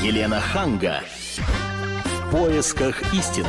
Елена 0.00 0.38
Ханга. 0.38 1.00
В 1.02 2.30
поисках 2.30 3.02
истины. 3.12 3.48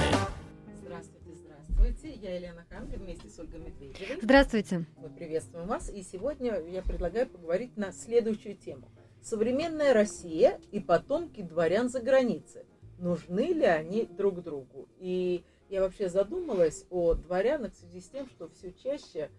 Здравствуйте, 0.82 1.36
здравствуйте. 1.36 2.12
Я 2.20 2.38
Елена 2.38 2.66
Ханга 2.72 2.96
вместе 2.98 3.30
с 3.30 3.38
Ольгой 3.38 3.60
Медведевой. 3.60 4.18
Здравствуйте. 4.20 4.86
Мы 4.98 5.10
приветствуем 5.10 5.68
вас. 5.68 5.92
И 5.92 6.02
сегодня 6.02 6.60
я 6.66 6.82
предлагаю 6.82 7.28
поговорить 7.28 7.78
на 7.78 7.92
следующую 7.92 8.56
тему. 8.56 8.90
Современная 9.22 9.94
Россия 9.94 10.60
и 10.72 10.80
потомки 10.80 11.44
дворян 11.44 11.88
за 11.88 12.02
границей. 12.02 12.64
Нужны 12.98 13.54
ли 13.54 13.66
они 13.66 14.06
друг 14.06 14.42
другу? 14.42 14.90
И 14.98 15.44
я 15.70 15.82
вообще 15.82 16.10
задумалась 16.10 16.88
о 16.90 17.14
дворянах 17.14 17.74
в 17.74 17.78
связи 17.78 18.02
с 18.02 18.10
тем, 18.10 18.28
что 18.28 18.50
все 18.50 18.74
чаще 18.74 19.30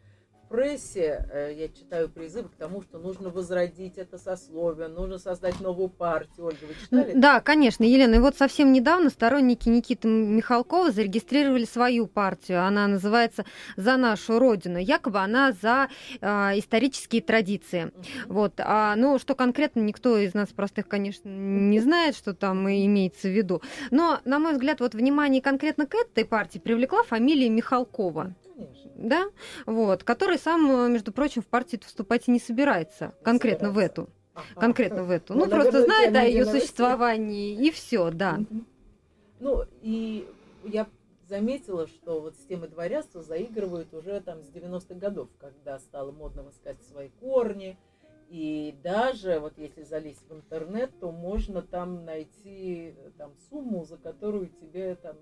прессе 0.51 1.27
э, 1.33 1.55
я 1.57 1.69
читаю 1.69 2.09
призывы 2.09 2.49
к 2.49 2.57
тому, 2.57 2.83
что 2.83 2.99
нужно 2.99 3.31
возродить 3.31 3.97
это 3.97 4.19
сословие, 4.19 4.89
нужно 4.89 5.19
создать 5.19 5.61
новую 5.61 5.89
партию. 5.89 6.47
Ольга, 6.47 6.59
вы 6.63 6.75
читали? 6.75 7.13
Да, 7.15 7.41
конечно, 7.41 7.85
Елена. 7.85 8.17
И 8.17 8.19
вот 8.19 8.37
совсем 8.37 8.73
недавно 8.73 9.11
сторонники 9.11 9.69
Никиты 9.69 10.09
Михалкова 10.09 10.91
зарегистрировали 10.91 11.65
свою 11.65 12.07
партию. 12.07 12.67
Она 12.67 12.89
называется 12.89 13.45
«За 13.77 13.97
нашу 13.97 14.39
Родину». 14.39 14.79
Якобы 14.79 15.21
она 15.21 15.53
за 15.53 15.89
э, 16.21 16.27
исторические 16.59 17.23
традиции. 17.23 17.85
Uh-huh. 17.85 17.93
Вот. 18.27 18.55
А, 18.59 18.97
ну, 18.97 19.19
что 19.21 19.37
конкретно, 19.37 19.81
никто 19.81 20.19
из 20.19 20.35
нас 20.35 20.49
простых, 20.49 20.89
конечно, 20.89 21.29
не 21.29 21.79
знает, 21.79 22.17
что 22.17 22.35
там 22.35 22.69
имеется 22.69 23.29
в 23.29 23.33
виду. 23.33 23.63
Но, 23.93 24.21
на 24.25 24.41
мой 24.41 24.55
взгляд, 24.55 24.81
вот 24.81 24.95
внимание 24.95 25.41
конкретно 25.41 25.87
к 25.87 25.95
этой 25.95 26.25
партии 26.25 26.59
привлекла 26.59 27.05
фамилия 27.05 27.49
Михалкова 27.49 28.35
да, 28.97 29.27
вот, 29.67 30.05
который 30.05 30.39
сам, 30.39 30.93
между 30.93 31.13
прочим, 31.13 31.43
в 31.43 31.47
партию 31.47 31.81
вступать 31.85 32.29
и 32.29 32.31
не 32.31 32.41
собирается, 32.41 33.15
конкретно 33.23 33.69
собирается. 33.69 34.03
в 34.03 34.05
эту. 34.05 34.11
Ага. 34.35 34.61
Конкретно 34.61 35.05
в 35.05 35.11
эту. 35.11 35.35
Ну, 35.35 35.45
ну 35.45 35.51
просто 35.51 35.83
знает 35.83 36.15
о 36.17 36.25
ее 36.25 36.47
существовании, 36.47 37.55
и 37.67 37.71
все, 37.71 38.11
да. 38.11 38.41
Ну, 39.41 39.65
и 39.83 40.29
я 40.65 40.87
заметила, 41.29 41.87
что 41.87 42.21
вот 42.21 42.35
с 42.35 42.47
темой 42.47 42.69
дворянства 42.69 43.23
заигрывают 43.23 43.95
уже 43.95 44.21
там 44.21 44.43
с 44.43 44.51
90-х 44.51 44.95
годов, 44.95 45.29
когда 45.39 45.79
стало 45.79 46.13
модно 46.13 46.45
искать 46.51 46.83
свои 46.83 47.09
корни. 47.21 47.79
И 48.29 48.77
даже 48.85 49.41
вот 49.41 49.55
если 49.57 49.83
залезть 49.83 50.29
в 50.29 50.35
интернет, 50.35 50.91
то 51.01 51.11
можно 51.11 51.63
там 51.63 52.05
найти 52.05 52.95
там 53.19 53.33
сумму, 53.49 53.85
за 53.85 53.97
которую 53.97 54.49
тебе 54.49 54.95
там 54.97 55.17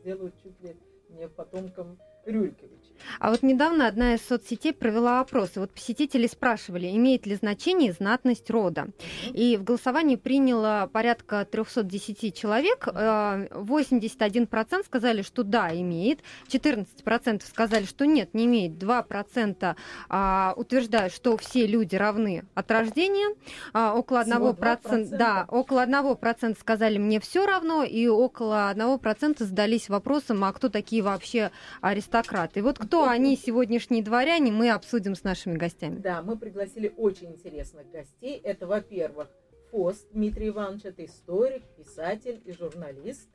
сделают 0.00 0.34
чуть 0.42 0.60
ли 0.60 0.76
не 1.08 1.28
потомкам 1.28 1.98
Рюриковича. 2.26 2.80
А 3.18 3.30
вот 3.30 3.42
недавно 3.42 3.86
одна 3.86 4.14
из 4.14 4.26
соцсетей 4.26 4.72
провела 4.72 5.20
опросы. 5.20 5.60
Вот 5.60 5.72
посетители 5.72 6.26
спрашивали, 6.26 6.90
имеет 6.90 7.26
ли 7.26 7.34
значение 7.34 7.92
знатность 7.92 8.50
рода. 8.50 8.88
И 9.32 9.56
в 9.56 9.64
голосовании 9.64 10.16
приняло 10.16 10.88
порядка 10.92 11.44
310 11.44 12.34
человек. 12.36 12.86
81% 12.86 14.48
э, 14.48 14.84
сказали, 14.84 15.22
что 15.22 15.42
да, 15.42 15.74
имеет. 15.74 16.20
14% 16.48 17.42
сказали, 17.46 17.84
что 17.84 18.04
нет, 18.06 18.34
не 18.34 18.46
имеет. 18.46 18.72
2% 18.72 19.76
а, 20.08 20.54
утверждают, 20.56 21.12
что 21.12 21.36
все 21.36 21.66
люди 21.66 21.96
равны 21.96 22.44
от 22.54 22.70
рождения. 22.70 23.34
А, 23.72 23.94
около 23.94 24.22
1%, 24.22 24.56
2%? 24.56 25.16
Да, 25.16 25.46
около 25.48 25.84
1% 25.84 26.58
сказали, 26.58 26.98
мне 26.98 27.20
все 27.20 27.46
равно. 27.46 27.82
И 27.82 28.06
около 28.06 28.72
1% 28.74 29.44
задались 29.44 29.88
вопросом, 29.88 30.44
а 30.44 30.52
кто 30.52 30.68
такие 30.68 31.02
вообще 31.02 31.50
аристократы 31.80 32.09
аристократы. 32.10 32.60
И 32.60 32.62
вот 32.62 32.78
кто 32.78 33.08
они, 33.08 33.36
сегодняшние 33.36 34.02
дворяне, 34.02 34.50
мы 34.50 34.70
обсудим 34.70 35.14
с 35.14 35.24
нашими 35.24 35.56
гостями. 35.56 35.96
Да, 35.96 36.22
мы 36.22 36.36
пригласили 36.36 36.92
очень 36.96 37.32
интересных 37.32 37.90
гостей. 37.90 38.36
Это, 38.42 38.66
во-первых, 38.66 39.28
Фост 39.70 40.08
Дмитрий 40.12 40.48
Иванович, 40.48 40.86
это 40.86 41.04
историк, 41.04 41.62
писатель 41.76 42.42
и 42.44 42.52
журналист, 42.52 43.28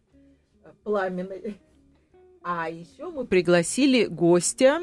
э, 0.64 0.72
пламенный. 0.84 1.58
А 2.48 2.70
еще 2.70 3.10
мы 3.10 3.26
пригласили 3.26 4.06
гостя, 4.06 4.82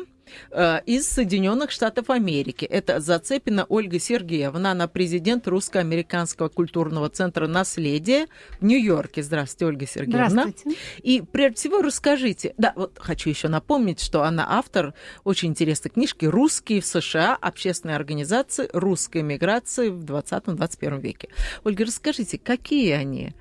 Э, 0.51 0.81
из 0.87 1.09
Соединенных 1.09 1.71
Штатов 1.71 2.11
Америки. 2.11 2.65
Это 2.65 3.01
Зацепина 3.01 3.65
Ольга 3.69 3.99
Сергеевна, 3.99 4.73
она 4.73 4.89
президент 4.89 5.47
Русско-Американского 5.49 6.49
культурного 6.49 7.09
центра 7.09 7.47
«Наследие» 7.47 8.27
в 8.61 8.65
Нью-Йорке. 8.65 9.23
Здравствуйте, 9.23 9.67
Ольга 9.67 9.87
Сергеевна. 9.87 10.29
Здравствуйте. 10.29 10.79
И 11.03 11.23
прежде 11.23 11.57
всего 11.57 11.83
расскажите, 11.83 12.55
да, 12.59 12.73
вот 12.77 12.99
хочу 12.99 13.31
еще 13.31 13.49
напомнить, 13.49 14.01
что 14.01 14.23
она 14.23 14.47
автор 14.49 14.95
очень 15.25 15.51
интересной 15.51 15.91
книжки 15.91 16.25
«Русские 16.27 16.81
в 16.81 16.87
США. 16.87 17.37
Общественные 17.41 17.97
организации 17.97 18.69
русской 18.73 19.23
миграции 19.23 19.89
в 19.89 20.05
20-21 20.05 21.01
веке». 21.01 21.29
Ольга, 21.65 21.85
расскажите, 21.85 22.39
какие 22.39 22.93
они? 22.93 23.35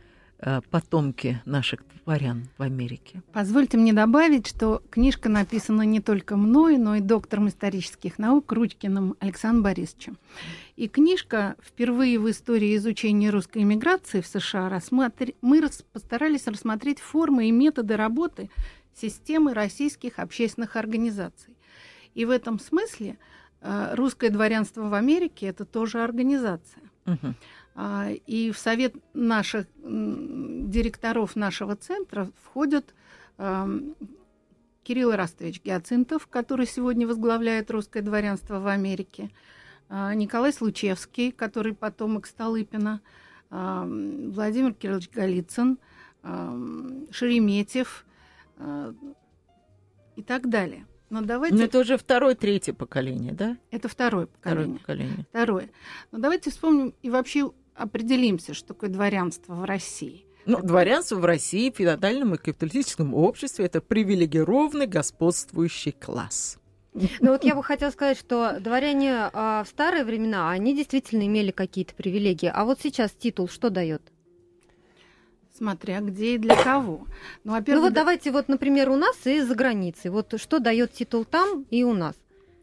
Э, 0.43 0.61
потомки 0.71 1.39
наших 1.45 1.81
дворян 2.03 2.47
в 2.57 2.63
Америке. 2.63 3.21
Позвольте 3.31 3.77
мне 3.77 3.93
добавить, 3.93 4.47
что 4.47 4.81
книжка 4.89 5.29
написана 5.29 5.83
не 5.83 5.99
только 5.99 6.35
мной, 6.35 6.79
но 6.79 6.95
и 6.95 6.99
доктором 6.99 7.47
исторических 7.47 8.17
наук 8.17 8.51
Ручкиным 8.51 9.15
Александром 9.19 9.61
Борисовичем. 9.61 10.17
И 10.77 10.87
книжка 10.87 11.57
впервые 11.63 12.17
в 12.17 12.27
истории 12.27 12.75
изучения 12.75 13.29
русской 13.29 13.61
иммиграции 13.61 14.21
в 14.21 14.25
США 14.25 14.67
рассмотр... 14.67 15.33
мы 15.41 15.61
рас... 15.61 15.83
постарались 15.93 16.47
рассмотреть 16.47 16.99
формы 16.99 17.47
и 17.47 17.51
методы 17.51 17.95
работы 17.95 18.49
системы 18.95 19.53
российских 19.53 20.17
общественных 20.17 20.75
организаций. 20.75 21.55
И 22.15 22.25
в 22.25 22.31
этом 22.31 22.57
смысле 22.57 23.19
э, 23.61 23.93
русское 23.93 24.31
дворянство 24.31 24.89
в 24.89 24.93
Америке 24.95 25.45
это 25.45 25.65
тоже 25.65 26.03
организация. 26.03 26.81
Угу. 27.05 27.35
А, 27.73 28.09
и 28.09 28.51
в 28.51 28.57
совет 28.57 28.95
наших 29.13 29.67
директоров 29.77 31.35
нашего 31.35 31.75
центра 31.75 32.29
входят 32.43 32.93
Кирилл 34.83 35.15
Ростович 35.15 35.61
Гиацинтов, 35.63 36.27
который 36.27 36.67
сегодня 36.67 37.07
возглавляет 37.07 37.71
русское 37.71 38.01
дворянство 38.01 38.59
в 38.59 38.67
Америке, 38.67 39.31
а, 39.89 40.13
Николай 40.13 40.53
Случевский, 40.53 41.31
который 41.31 41.73
потомок 41.73 42.27
Столыпина, 42.27 43.01
Владимир 43.49 44.73
Кириллович 44.73 45.09
Голицын, 45.09 45.77
Шереметьев 47.11 48.05
а, 48.57 48.93
и 50.15 50.23
так 50.23 50.49
далее. 50.49 50.85
Но 51.09 51.21
давайте... 51.21 51.55
Но 51.57 51.63
это 51.63 51.79
уже 51.79 51.97
второе, 51.97 52.35
третье 52.35 52.73
поколение, 52.73 53.33
да? 53.33 53.57
Это 53.71 53.89
второе 53.89 54.27
поколение. 54.27 54.77
Второе 54.77 54.79
поколение. 54.79 55.25
Второе. 55.29 55.69
Но 56.11 56.19
давайте 56.19 56.51
вспомним 56.51 56.93
и 57.01 57.09
вообще 57.09 57.51
определимся, 57.75 58.53
что 58.53 58.69
такое 58.69 58.89
дворянство 58.89 59.55
в 59.55 59.63
России. 59.63 60.25
Ну, 60.45 60.57
это... 60.57 60.67
дворянство 60.67 61.15
в 61.15 61.25
России 61.25 61.71
в 61.71 61.77
феодальном 61.77 62.35
и 62.35 62.37
капиталистическом 62.37 63.13
обществе 63.13 63.65
это 63.65 63.81
привилегированный 63.81 64.87
господствующий 64.87 65.91
класс. 65.91 66.57
Ну 66.93 67.31
вот 67.31 67.43
я 67.45 67.55
бы 67.55 67.63
хотела 67.63 67.89
сказать, 67.91 68.19
что 68.19 68.59
дворяне 68.59 69.29
а, 69.31 69.63
в 69.63 69.69
старые 69.69 70.03
времена, 70.03 70.51
они 70.51 70.75
действительно 70.75 71.25
имели 71.25 71.51
какие-то 71.51 71.95
привилегии. 71.95 72.51
А 72.53 72.65
вот 72.65 72.81
сейчас 72.81 73.11
титул 73.11 73.47
что 73.47 73.69
дает? 73.69 74.01
Смотря 75.55 76.01
где 76.01 76.35
и 76.35 76.37
для 76.37 76.55
кого. 76.55 77.05
Ну, 77.43 77.55
ну 77.65 77.81
вот 77.81 77.93
давайте 77.93 78.31
вот, 78.31 78.47
например, 78.49 78.89
у 78.89 78.97
нас 78.97 79.15
и 79.25 79.41
за 79.41 79.55
границей. 79.55 80.11
Вот 80.11 80.33
что 80.37 80.59
дает 80.59 80.91
титул 80.91 81.23
там 81.23 81.65
и 81.69 81.83
у 81.83 81.93
нас? 81.93 82.15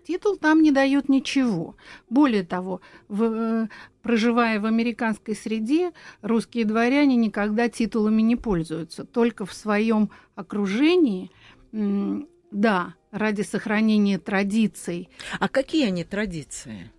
Титул 0.08 0.38
там 0.38 0.62
не 0.62 0.70
дает 0.70 1.10
ничего. 1.10 1.76
Более 2.08 2.42
того, 2.42 2.80
в, 3.08 3.24
э, 3.24 3.68
проживая 4.00 4.58
в 4.58 4.64
американской 4.64 5.36
среде, 5.36 5.92
русские 6.22 6.64
дворяне 6.64 7.14
никогда 7.14 7.68
титулами 7.68 8.22
не 8.22 8.34
пользуются. 8.34 9.04
Только 9.04 9.44
в 9.44 9.52
своем 9.52 10.08
окружении, 10.34 11.30
да, 11.72 12.94
ради 13.10 13.42
сохранения 13.42 14.18
традиций. 14.18 15.10
А 15.40 15.46
какие 15.50 15.86
они 15.86 16.04
традиции? 16.04 16.90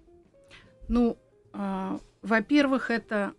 Ну, 0.87 1.17
э, 1.53 1.97
во-первых, 2.21 2.91
это, 2.91 3.33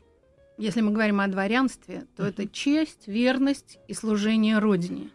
если 0.58 0.80
мы 0.80 0.90
говорим 0.90 1.20
о 1.20 1.28
дворянстве, 1.28 2.08
то 2.16 2.24
uh-huh. 2.24 2.30
это 2.30 2.48
честь, 2.48 3.06
верность 3.06 3.78
и 3.86 3.94
служение 3.94 4.58
Родине. 4.58 5.10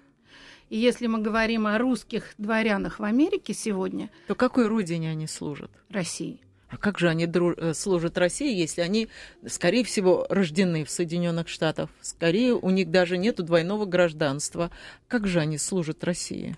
И 0.75 0.77
если 0.77 1.07
мы 1.07 1.19
говорим 1.19 1.67
о 1.67 1.77
русских 1.77 2.33
дворянах 2.37 2.99
в 2.99 3.03
Америке 3.05 3.53
сегодня... 3.53 4.09
То 4.27 4.35
какой 4.35 4.67
родине 4.67 5.11
они 5.11 5.25
служат? 5.25 5.71
России. 5.89 6.41
А 6.67 6.75
как 6.75 6.99
же 6.99 7.07
они 7.07 7.27
дру... 7.27 7.53
Э, 7.53 7.73
служат 7.73 8.17
России, 8.17 8.53
если 8.53 8.81
они, 8.81 9.07
скорее 9.47 9.85
всего, 9.85 10.27
рождены 10.29 10.83
в 10.83 10.89
Соединенных 10.89 11.47
Штатах? 11.47 11.89
Скорее, 12.01 12.55
у 12.55 12.69
них 12.71 12.91
даже 12.91 13.17
нет 13.17 13.37
двойного 13.37 13.85
гражданства. 13.85 14.69
Как 15.07 15.27
же 15.27 15.39
они 15.39 15.57
служат 15.57 16.03
России? 16.03 16.57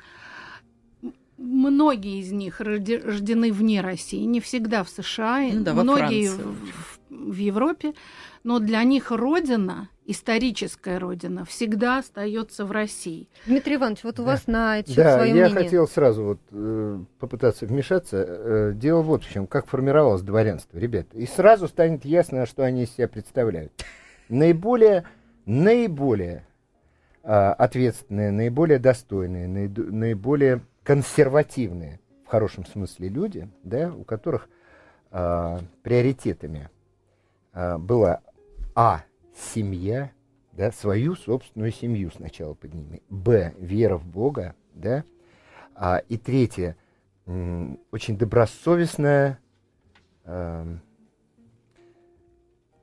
Многие 1.38 2.20
из 2.20 2.32
них 2.32 2.60
рождены 2.60 3.54
вне 3.54 3.82
России, 3.82 4.24
не 4.24 4.42
всегда 4.42 4.84
в 4.84 4.90
США, 4.90 5.48
ну, 5.54 5.64
да, 5.64 5.76
многие 5.76 6.32
в, 6.32 6.56
в, 6.56 6.97
в 7.10 7.36
Европе, 7.36 7.94
но 8.44 8.60
для 8.60 8.84
них 8.84 9.12
родина 9.12 9.90
историческая 10.06 10.98
родина 10.98 11.44
всегда 11.46 12.00
остается 12.00 12.66
в 12.66 12.72
России. 12.72 13.28
Дмитрий 13.46 13.76
Иванович, 13.76 14.04
вот 14.04 14.20
у 14.20 14.24
да. 14.24 14.32
вас 14.32 14.48
на 14.48 14.80
это 14.80 14.96
да, 14.96 15.16
свое 15.16 15.36
я 15.36 15.46
мнение. 15.46 15.64
хотел 15.64 15.88
сразу 15.88 16.24
вот 16.24 16.40
э, 16.52 17.00
попытаться 17.20 17.66
вмешаться. 17.66 18.26
Э, 18.28 18.72
дело 18.74 19.02
вот 19.02 19.24
в 19.24 19.32
чем, 19.32 19.48
как 19.48 19.68
формировалось 19.68 20.22
дворянство, 20.22 20.78
ребят. 20.78 21.08
И 21.14 21.26
сразу 21.26 21.68
станет 21.68 22.06
ясно, 22.06 22.46
что 22.46 22.64
они 22.64 22.84
из 22.84 22.92
себя 22.92 23.08
представляют. 23.08 23.74
наиболее, 24.30 25.04
наиболее 25.46 26.46
а, 27.30 27.54
ответственные, 27.54 28.32
наиболее 28.32 28.80
достойные, 28.80 29.48
наиду- 29.48 29.92
наиболее 29.92 30.62
консервативные, 30.84 32.00
в 32.26 32.30
хорошем 32.30 32.66
смысле, 32.66 33.10
люди, 33.10 33.50
да, 33.64 33.92
у 33.94 34.06
которых 34.06 34.48
а, 35.12 35.60
приоритетами 35.84 36.70
а, 37.58 37.80
была 37.80 38.22
А. 38.76 39.04
Семья, 39.54 40.12
да, 40.52 40.72
свою 40.72 41.16
собственную 41.16 41.72
семью 41.72 42.12
сначала 42.12 42.54
подними. 42.54 43.02
Б. 43.10 43.54
Вера 43.58 43.98
в 43.98 44.06
Бога, 44.06 44.56
да. 44.74 45.04
А, 45.76 45.98
и 45.98 46.18
третье. 46.18 46.76
Очень 47.26 48.18
добросовестная 48.18 49.40
эм, 50.24 50.82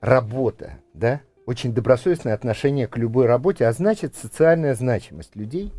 работа, 0.00 0.80
да. 0.92 1.20
Очень 1.46 1.72
добросовестное 1.72 2.34
отношение 2.34 2.88
к 2.88 2.96
любой 2.98 3.26
работе, 3.26 3.66
а 3.66 3.72
значит 3.72 4.14
социальная 4.16 4.74
значимость 4.74 5.34
людей. 5.36 5.72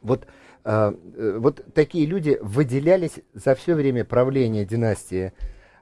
Вот, 0.00 0.26
а, 0.64 0.94
э, 1.14 1.38
вот 1.38 1.64
такие 1.74 2.06
люди 2.06 2.38
выделялись 2.40 3.20
за 3.34 3.54
все 3.54 3.74
время 3.74 4.04
правления 4.04 4.64
династии 4.64 5.32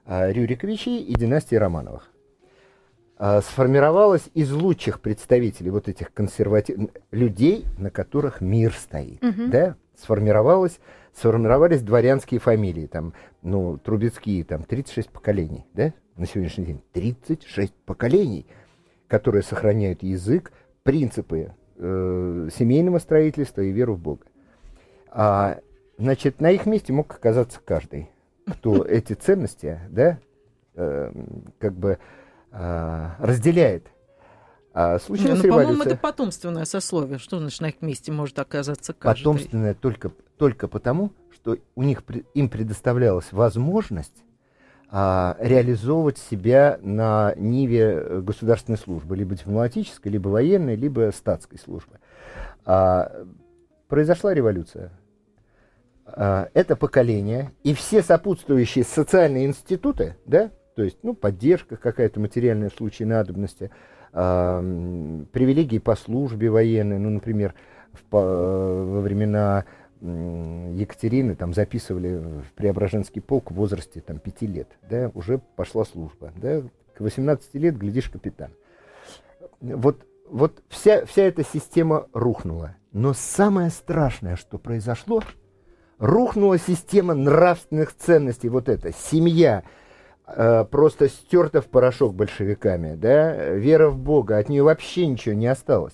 а, 0.05 0.29
Рюриковичей 0.29 1.01
и 1.01 1.15
династии 1.15 1.55
Романовых. 1.55 2.11
А, 3.19 3.41
Сформировалась 3.41 4.29
из 4.35 4.51
лучших 4.51 5.01
представителей 5.01 5.71
вот 5.71 5.87
этих 5.87 6.13
консервативных 6.13 6.91
людей, 7.11 7.65
на 7.77 7.89
которых 7.89 8.41
мир 8.41 8.73
стоит. 8.73 9.21
Мгм. 9.23 9.49
Да? 9.49 9.75
Сформировалось, 9.95 10.79
сформировались 11.13 11.81
дворянские 11.81 12.39
фамилии, 12.39 12.85
там, 12.85 13.13
ну, 13.41 13.77
Трубецкие, 13.77 14.43
там, 14.43 14.63
36 14.63 15.09
поколений, 15.09 15.65
да, 15.73 15.93
на 16.15 16.27
сегодняшний 16.27 16.65
день. 16.65 16.81
36 16.93 17.73
поколений, 17.85 18.45
которые 19.07 19.41
сохраняют 19.41 20.03
язык, 20.03 20.51
принципы 20.83 21.53
э, 21.77 22.49
семейного 22.55 22.99
строительства 22.99 23.61
и 23.61 23.71
веру 23.71 23.95
в 23.95 23.99
Бога. 23.99 24.25
А, 25.09 25.57
значит, 25.97 26.39
на 26.39 26.51
их 26.51 26.67
месте 26.67 26.93
мог 26.93 27.11
оказаться 27.11 27.59
каждый, 27.65 28.11
кто 28.45 28.85
эти 28.87 29.13
ценности, 29.13 29.79
да, 29.89 30.19
э, 30.75 31.11
как 31.57 31.73
бы 31.73 31.97
а, 32.59 33.15
разделяет. 33.19 33.87
А 34.73 34.99
случилась 34.99 35.43
ну, 35.43 35.49
по-моему, 35.49 35.71
революция. 35.73 35.93
это 35.93 36.01
потомственное 36.01 36.65
сословие. 36.65 37.19
Что 37.19 37.39
значит 37.39 37.61
на 37.61 37.67
их 37.67 37.81
месте 37.81 38.11
может 38.11 38.37
оказаться 38.39 38.93
каждый? 38.93 39.19
Потомственное 39.19 39.73
только, 39.75 40.11
только 40.37 40.67
потому, 40.67 41.11
что 41.31 41.57
у 41.75 41.83
них 41.83 42.03
им 42.33 42.49
предоставлялась 42.49 43.31
возможность 43.31 44.23
а, 44.89 45.35
реализовывать 45.39 46.17
себя 46.17 46.79
на 46.81 47.33
ниве 47.35 48.01
э, 48.01 48.21
государственной 48.21 48.77
службы, 48.77 49.15
либо 49.15 49.35
дипломатической, 49.35 50.09
либо 50.09 50.29
военной, 50.29 50.75
либо 50.75 51.11
статской 51.15 51.59
службы. 51.59 51.99
А, 52.65 53.25
произошла 53.87 54.33
революция. 54.33 54.91
А, 56.05 56.49
это 56.53 56.75
поколение 56.75 57.51
и 57.63 57.73
все 57.73 58.01
сопутствующие 58.01 58.83
социальные 58.83 59.45
институты, 59.45 60.15
да, 60.25 60.51
то 60.77 60.83
есть, 60.83 60.99
ну, 61.01 61.15
поддержка 61.15 61.75
какая-то 61.75 62.19
материальная 62.19 62.69
в 62.69 62.75
случае 62.75 63.07
надобности, 63.07 63.71
м, 64.13 65.27
привилегии 65.31 65.79
по 65.79 65.95
службе 65.95 66.51
военной, 66.51 66.99
ну, 66.99 67.09
например, 67.09 67.55
в 67.93 68.03
по- 68.03 68.21
во 68.21 69.01
времена 69.01 69.65
Екатерины 70.01 71.33
там 71.33 71.55
записывали 71.55 72.17
в 72.17 72.53
Преображенский 72.53 73.23
полк 73.23 73.49
в 73.49 73.55
возрасте 73.55 74.01
там 74.01 74.19
5 74.19 74.45
лет, 74.45 74.67
да, 74.87 75.09
уже 75.15 75.39
пошла 75.55 75.83
служба, 75.83 76.31
да, 76.35 76.61
к 76.95 76.99
18 76.99 77.55
лет, 77.55 77.75
глядишь, 77.75 78.11
капитан. 78.11 78.51
Вот, 79.59 80.05
вот 80.29 80.61
вся, 80.69 81.07
вся 81.07 81.23
эта 81.23 81.43
система 81.43 82.05
рухнула. 82.13 82.75
Но 82.91 83.15
самое 83.15 83.71
страшное, 83.71 84.35
что 84.35 84.59
произошло, 84.59 85.23
рухнула 85.97 86.59
система 86.59 87.15
нравственных 87.15 87.95
ценностей, 87.95 88.49
вот 88.49 88.69
эта 88.69 88.93
семья, 88.93 89.63
э, 89.63 89.86
просто 90.71 91.07
стерта 91.09 91.61
в 91.61 91.67
порошок 91.67 92.13
большевиками, 92.13 92.95
да, 92.95 93.49
вера 93.49 93.89
в 93.89 93.97
Бога, 93.97 94.37
от 94.37 94.49
нее 94.49 94.63
вообще 94.63 95.07
ничего 95.07 95.35
не 95.35 95.47
осталось. 95.47 95.93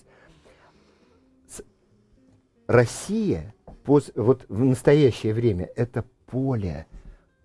Россия 2.66 3.54
пос- 3.84 4.12
вот 4.14 4.46
в 4.48 4.64
настоящее 4.64 5.34
время 5.34 5.68
это 5.76 6.04
поле, 6.26 6.86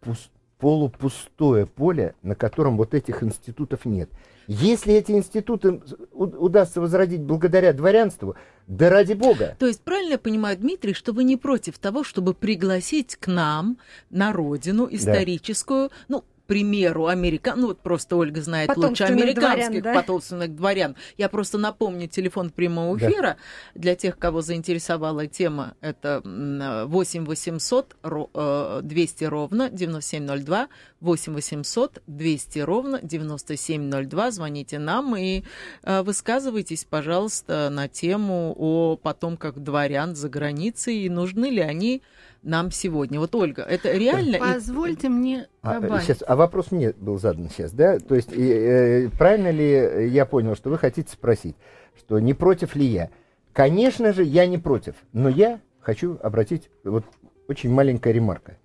пус- 0.01 0.29
полупустое 0.57 1.65
поле, 1.65 2.15
на 2.21 2.35
котором 2.35 2.77
вот 2.77 2.93
этих 2.93 3.21
институтов 3.23 3.85
нет. 3.85 4.09
Если 4.47 4.93
эти 4.93 5.11
институты 5.11 5.79
удастся 6.11 6.81
возродить 6.81 7.21
благодаря 7.21 7.71
дворянству, 7.71 8.35
да 8.65 8.89
ради 8.89 9.13
бога. 9.13 9.55
То 9.59 9.67
есть, 9.67 9.81
правильно 9.81 10.13
я 10.13 10.17
понимаю, 10.17 10.57
Дмитрий, 10.57 10.93
что 10.93 11.13
вы 11.13 11.23
не 11.23 11.37
против 11.37 11.77
того, 11.77 12.03
чтобы 12.03 12.33
пригласить 12.33 13.15
к 13.15 13.27
нам 13.27 13.77
на 14.09 14.33
родину 14.33 14.87
историческую, 14.89 15.91
ну, 16.07 16.21
к 16.21 16.38
примеру, 16.49 17.05
американ, 17.05 17.59
ну 17.61 17.67
вот 17.67 17.79
просто 17.79 18.15
Ольга 18.17 18.41
знает 18.41 18.75
лучше 18.75 19.03
американских 19.03 19.69
дворян, 19.69 19.83
да? 19.83 19.93
потомственных 19.93 20.55
дворян. 20.55 20.95
Я 21.15 21.29
просто 21.29 21.59
напомню 21.59 22.07
телефон 22.07 22.49
прямого 22.49 22.97
Да. 22.97 23.07
эфира 23.07 23.37
для 23.75 23.95
тех, 23.95 24.17
кого 24.17 24.41
заинтересовала 24.41 25.27
тема. 25.27 25.75
Это 25.79 26.21
м, 26.25 26.87
8 26.89 27.23
800 27.25 27.95
ро- 28.01 28.29
э, 28.33 28.81
200 28.83 29.23
ровно 29.25 29.69
9702, 29.69 30.67
8 31.01 31.33
800 31.35 32.01
200 32.07 32.59
ровно 32.59 32.99
9702. 33.03 34.31
Звоните 34.31 34.79
нам 34.79 35.15
и 35.15 35.43
э, 35.83 36.01
высказывайтесь, 36.01 36.83
пожалуйста, 36.83 37.69
на 37.71 37.87
тему 37.87 38.55
о 38.57 38.97
потомках 38.97 39.55
дворян 39.59 40.15
за 40.15 40.29
границей 40.29 40.97
и 40.97 41.09
нужны 41.09 41.45
ли 41.51 41.61
они 41.61 42.01
нам 42.41 42.71
сегодня. 42.71 43.19
Вот, 43.19 43.35
Ольга, 43.35 43.63
это 43.63 43.91
реально? 43.91 44.37
И- 44.37 44.39
Позвольте 44.39 45.09
мне 45.09 45.47
А, 45.61 45.79
добавить. 45.79 46.03
сейчас, 46.03 46.23
а 46.25 46.35
вопрос 46.35 46.71
мне 46.71 46.91
был 46.93 47.19
задан 47.19 47.49
сейчас, 47.49 47.71
да? 47.71 47.99
То 47.99 48.15
есть, 48.15 48.31
э, 48.31 49.05
э, 49.05 49.09
правильно 49.09 49.51
ли 49.51 50.09
я 50.09 50.25
понял, 50.25 50.55
что 50.55 50.69
вы 50.69 50.77
хотите 50.77 51.11
спросить, 51.11 51.55
что 51.97 52.19
не 52.19 52.33
против 52.33 52.75
ли 52.75 52.85
я? 52.85 53.09
Конечно 53.53 54.13
же, 54.13 54.23
я 54.23 54.45
не 54.45 54.57
против, 54.57 54.95
но 55.11 55.27
я 55.29 55.59
хочу 55.79 56.17
обратить 56.21 56.69
вот 56.83 57.03
очень 57.47 57.71
маленькая 57.71 58.13
ремарка. 58.13 58.57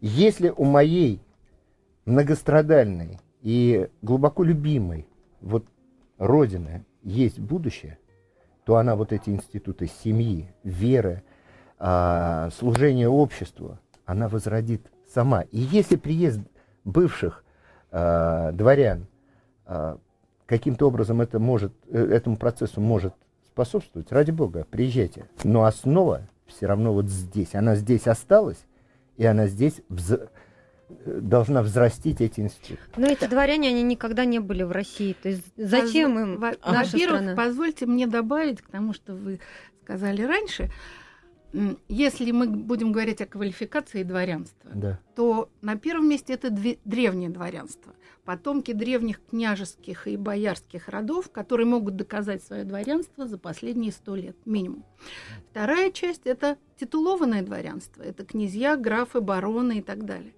Если 0.00 0.52
у 0.56 0.64
моей 0.64 1.20
многострадальной 2.04 3.18
и 3.42 3.88
глубоко 4.02 4.42
любимой 4.44 5.06
вот 5.40 5.64
родины 6.18 6.84
есть 7.02 7.38
будущее, 7.38 7.98
то 8.64 8.76
она 8.76 8.96
вот 8.96 9.12
эти 9.12 9.30
институты 9.30 9.88
семьи, 10.02 10.50
веры, 10.62 11.22
а, 11.78 12.50
служения 12.58 13.08
обществу, 13.08 13.78
она 14.04 14.28
возродит 14.28 14.82
сама. 15.12 15.42
И 15.50 15.58
если 15.58 15.96
приезд 15.96 16.40
бывших 16.84 17.44
а, 17.90 18.52
дворян 18.52 19.06
а, 19.66 19.98
каким-то 20.46 20.86
образом 20.88 21.20
это 21.20 21.38
может, 21.38 21.72
э, 21.88 21.98
этому 21.98 22.36
процессу 22.36 22.80
может 22.80 23.14
способствовать, 23.46 24.10
ради 24.12 24.30
бога, 24.30 24.66
приезжайте. 24.70 25.26
Но 25.44 25.64
основа 25.64 26.22
все 26.46 26.66
равно 26.66 26.92
вот 26.94 27.06
здесь. 27.06 27.54
Она 27.54 27.74
здесь 27.76 28.06
осталась, 28.06 28.64
и 29.18 29.26
она 29.26 29.46
здесь 29.46 29.80
вз- 29.90 30.28
должна 31.04 31.62
взрастить 31.62 32.20
эти 32.22 32.40
институты. 32.40 32.80
Но 32.96 33.06
эти 33.06 33.26
дворяне, 33.26 33.68
они 33.68 33.82
никогда 33.82 34.24
не 34.24 34.38
были 34.38 34.62
в 34.62 34.70
России. 34.72 35.14
То 35.22 35.28
есть 35.28 35.44
зачем 35.56 36.16
Позво- 36.16 36.22
им 36.22 36.40
во- 36.40 36.72
наша 36.72 36.92
Во-первых, 36.92 37.20
страна? 37.20 37.36
позвольте 37.36 37.84
мне 37.86 38.06
добавить 38.06 38.62
к 38.62 38.68
тому, 38.70 38.94
что 38.94 39.14
вы 39.14 39.40
сказали 39.82 40.22
раньше. 40.22 40.70
Если 41.88 42.30
мы 42.30 42.46
будем 42.46 42.92
говорить 42.92 43.22
о 43.22 43.26
квалификации 43.26 44.02
дворянства, 44.02 44.70
Да. 44.74 45.00
то 45.16 45.48
на 45.62 45.76
первом 45.76 46.08
месте 46.08 46.34
это 46.34 46.50
древнее 46.84 47.30
дворянство. 47.30 47.94
Потомки 48.24 48.72
древних 48.72 49.24
княжеских 49.24 50.06
и 50.06 50.18
боярских 50.18 50.88
родов, 50.88 51.30
которые 51.30 51.66
могут 51.66 51.96
доказать 51.96 52.42
свое 52.42 52.64
дворянство 52.64 53.26
за 53.26 53.38
последние 53.38 53.92
сто 53.92 54.14
лет 54.14 54.36
минимум. 54.44 54.84
Вторая 55.50 55.90
часть– 55.90 56.22
это 56.26 56.58
титулованное 56.76 57.42
дворянство. 57.42 58.02
Это 58.02 58.26
князья, 58.26 58.76
графы, 58.76 59.22
бароны 59.22 59.78
и 59.78 59.82
так 59.82 60.04
далее. 60.04 60.34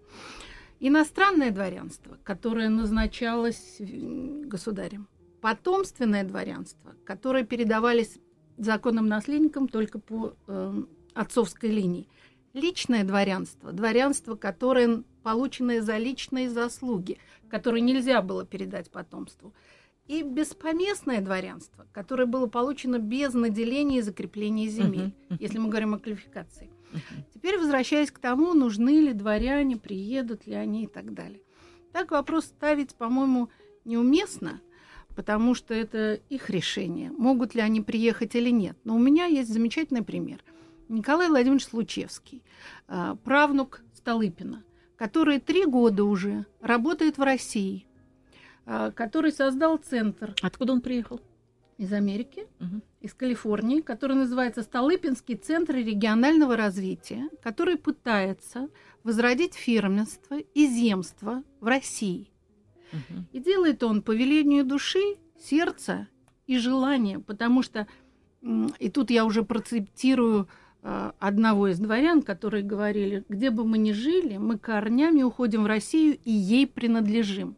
Иностранное 0.78 1.50
дворянство, 1.50 2.16
которое 2.22 2.68
назначалось 2.68 3.78
государем. 3.80 5.08
Потомственное 5.40 6.22
дворянство, 6.22 6.94
которое 7.04 7.44
передавались 7.44 8.18
законным 8.56 9.06
наследникам 9.06 9.68
только 9.68 9.98
по 9.98 10.34
эм, 10.46 10.88
отцовской 11.14 11.70
линии. 11.70 12.08
Личное 12.52 13.04
дворянство, 13.04 13.72
дворянство, 13.72 14.34
которое 14.34 15.04
полученное 15.22 15.82
за 15.82 15.96
личные 15.98 16.50
заслуги, 16.50 17.18
которое 17.48 17.80
нельзя 17.80 18.22
было 18.22 18.44
передать 18.44 18.90
потомству. 18.90 19.54
И 20.06 20.22
беспоместное 20.22 21.20
дворянство, 21.20 21.86
которое 21.92 22.26
было 22.26 22.46
получено 22.46 22.98
без 22.98 23.32
наделения 23.34 23.98
и 23.98 24.02
закрепления 24.02 24.68
земель, 24.68 25.14
Мгм, 25.28 25.38
если 25.38 25.58
мы 25.58 25.68
говорим 25.68 25.94
о 25.94 26.00
квалификации. 26.00 26.68
Теперь 27.32 27.58
возвращаясь 27.58 28.10
к 28.10 28.18
тому, 28.18 28.52
нужны 28.52 29.00
ли 29.00 29.12
дворяне, 29.12 29.76
приедут 29.76 30.48
ли 30.48 30.54
они 30.54 30.84
и 30.84 30.86
так 30.88 31.14
далее. 31.14 31.40
Так 31.92 32.10
вопрос 32.10 32.46
ставить, 32.46 32.96
по-моему, 32.96 33.50
неуместно, 33.84 34.60
потому 35.14 35.54
что 35.54 35.74
это 35.74 36.14
их 36.28 36.50
решение, 36.50 37.10
могут 37.12 37.54
ли 37.54 37.60
они 37.60 37.80
приехать 37.80 38.34
или 38.34 38.50
нет. 38.50 38.76
Но 38.84 38.96
у 38.96 38.98
меня 38.98 39.26
есть 39.26 39.52
замечательный 39.52 40.02
пример. 40.02 40.42
Николай 40.90 41.28
Владимирович 41.28 41.66
Случевский, 41.66 42.42
а, 42.88 43.14
правнук 43.16 43.82
Столыпина, 43.94 44.64
который 44.96 45.38
три 45.38 45.64
года 45.64 46.04
уже 46.04 46.46
работает 46.60 47.16
в 47.16 47.22
России, 47.22 47.86
а, 48.66 48.90
который 48.90 49.30
создал 49.32 49.76
центр. 49.76 50.34
Откуда 50.42 50.72
он 50.72 50.80
приехал? 50.80 51.20
Из 51.78 51.92
Америки, 51.94 52.46
Мгм. 52.58 52.82
из 53.00 53.14
Калифорнии, 53.14 53.80
который 53.80 54.14
называется 54.16 54.62
Столыпинский 54.62 55.36
центр 55.36 55.76
регионального 55.76 56.56
развития, 56.56 57.30
который 57.42 57.76
пытается 57.76 58.68
возродить 59.02 59.54
фермерство 59.54 60.38
и 60.38 60.66
земство 60.66 61.42
в 61.60 61.66
России. 61.66 62.30
Мгм. 62.92 63.26
И 63.32 63.38
делает 63.38 63.82
он 63.82 64.02
по 64.02 64.10
велению 64.14 64.64
души, 64.66 65.16
сердца 65.38 66.08
и 66.46 66.58
желания, 66.58 67.18
потому 67.20 67.62
что, 67.62 67.86
и 68.42 68.90
тут 68.90 69.10
я 69.10 69.24
уже 69.24 69.42
процитирую 69.44 70.42
э, 70.42 70.46
одного 70.82 71.68
из 71.68 71.78
дворян, 71.78 72.22
которые 72.22 72.62
говорили, 72.62 73.24
где 73.28 73.50
бы 73.50 73.64
мы 73.64 73.78
ни 73.78 73.92
жили, 73.92 74.38
мы 74.38 74.58
корнями 74.58 75.22
уходим 75.22 75.64
в 75.64 75.66
Россию 75.66 76.18
и 76.24 76.30
ей 76.30 76.66
принадлежим. 76.66 77.56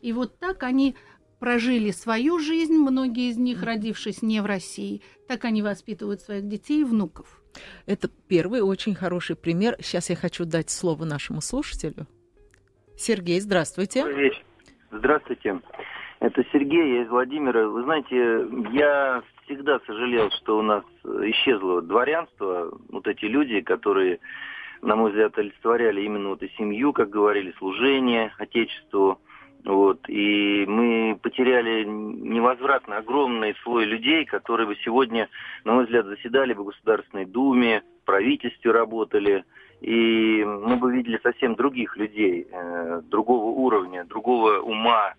И 0.00 0.12
вот 0.12 0.38
так 0.38 0.62
они 0.62 0.96
прожили 1.38 1.90
свою 1.90 2.38
жизнь, 2.38 2.74
многие 2.74 3.30
из 3.30 3.36
них, 3.36 3.62
родившись 3.62 4.22
не 4.22 4.40
в 4.40 4.46
России, 4.46 5.02
так 5.26 5.44
они 5.44 5.62
воспитывают 5.62 6.20
своих 6.20 6.46
детей 6.48 6.82
и 6.82 6.84
внуков. 6.84 7.42
Это 7.86 8.08
первый 8.28 8.62
очень 8.62 8.94
хороший 8.94 9.36
пример. 9.36 9.76
Сейчас 9.80 10.08
я 10.10 10.16
хочу 10.16 10.44
дать 10.44 10.70
слово 10.70 11.04
нашему 11.04 11.40
слушателю. 11.40 12.06
Сергей, 12.96 13.40
здравствуйте. 13.40 14.04
Здравствуйте. 14.90 15.60
Это 16.22 16.44
Сергей, 16.52 16.98
я 16.98 17.02
из 17.02 17.08
Владимира. 17.08 17.66
Вы 17.66 17.82
знаете, 17.82 18.46
я 18.70 19.24
всегда 19.44 19.80
сожалел, 19.80 20.30
что 20.30 20.56
у 20.56 20.62
нас 20.62 20.84
исчезло 21.04 21.82
дворянство, 21.82 22.72
вот 22.90 23.08
эти 23.08 23.24
люди, 23.24 23.60
которые, 23.60 24.20
на 24.82 24.94
мой 24.94 25.10
взгляд, 25.10 25.36
олицетворяли 25.36 26.02
именно 26.02 26.28
вот 26.28 26.42
и 26.44 26.48
семью, 26.56 26.92
как 26.92 27.10
говорили, 27.10 27.52
служение 27.58 28.32
Отечеству. 28.38 29.18
Вот. 29.64 30.08
И 30.08 30.64
мы 30.68 31.18
потеряли 31.20 31.82
невозвратно 31.82 32.98
огромный 32.98 33.56
слой 33.64 33.84
людей, 33.84 34.24
которые 34.24 34.68
бы 34.68 34.76
сегодня, 34.84 35.28
на 35.64 35.72
мой 35.72 35.86
взгляд, 35.86 36.06
заседали 36.06 36.54
бы 36.54 36.62
в 36.62 36.66
Государственной 36.66 37.24
Думе, 37.24 37.82
в 38.02 38.06
правительстве 38.06 38.70
работали. 38.70 39.44
И 39.80 40.44
мы 40.44 40.76
бы 40.76 40.92
видели 40.92 41.18
совсем 41.20 41.56
других 41.56 41.96
людей, 41.96 42.46
э, 42.48 43.00
другого 43.10 43.46
уровня, 43.46 44.04
другого 44.04 44.60
ума, 44.60 45.14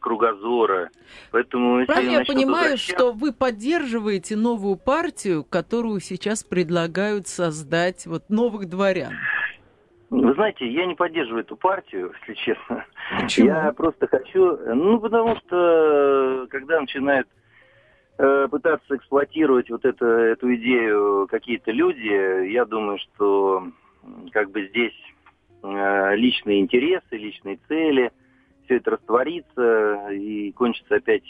кругозора. 0.00 0.90
Поэтому, 1.30 1.84
Правильно 1.86 2.18
я 2.18 2.24
понимаю, 2.24 2.72
возвращаться- 2.72 2.94
что 2.94 3.12
вы 3.12 3.32
поддерживаете 3.32 4.36
новую 4.36 4.76
партию, 4.76 5.44
которую 5.44 6.00
сейчас 6.00 6.44
предлагают 6.44 7.26
создать 7.26 8.06
вот 8.06 8.28
новых 8.28 8.68
дворян? 8.68 9.12
Вы 10.10 10.34
знаете, 10.34 10.66
я 10.70 10.86
не 10.86 10.94
поддерживаю 10.94 11.42
эту 11.42 11.56
партию, 11.56 12.12
если 12.20 12.34
честно. 12.34 12.84
Почему? 13.20 13.46
Я 13.48 13.72
просто 13.72 14.06
хочу... 14.06 14.56
Ну, 14.74 15.00
потому 15.00 15.36
что, 15.36 16.44
э, 16.44 16.46
когда 16.48 16.80
начинают 16.80 17.28
э, 18.18 18.48
пытаться 18.50 18.96
эксплуатировать 18.96 19.68
вот 19.70 19.84
это, 19.84 20.06
эту 20.06 20.54
идею 20.54 21.26
какие-то 21.28 21.72
люди, 21.72 22.50
я 22.52 22.64
думаю, 22.64 22.98
что 22.98 23.66
как 24.32 24.50
бы 24.52 24.68
здесь 24.68 24.94
э, 25.62 26.16
личные 26.16 26.60
интересы, 26.60 27.02
личные 27.10 27.58
цели, 27.68 28.12
все 28.66 28.76
это 28.76 28.92
растворится 28.92 30.08
и 30.10 30.52
кончится 30.52 30.96
опять 30.96 31.22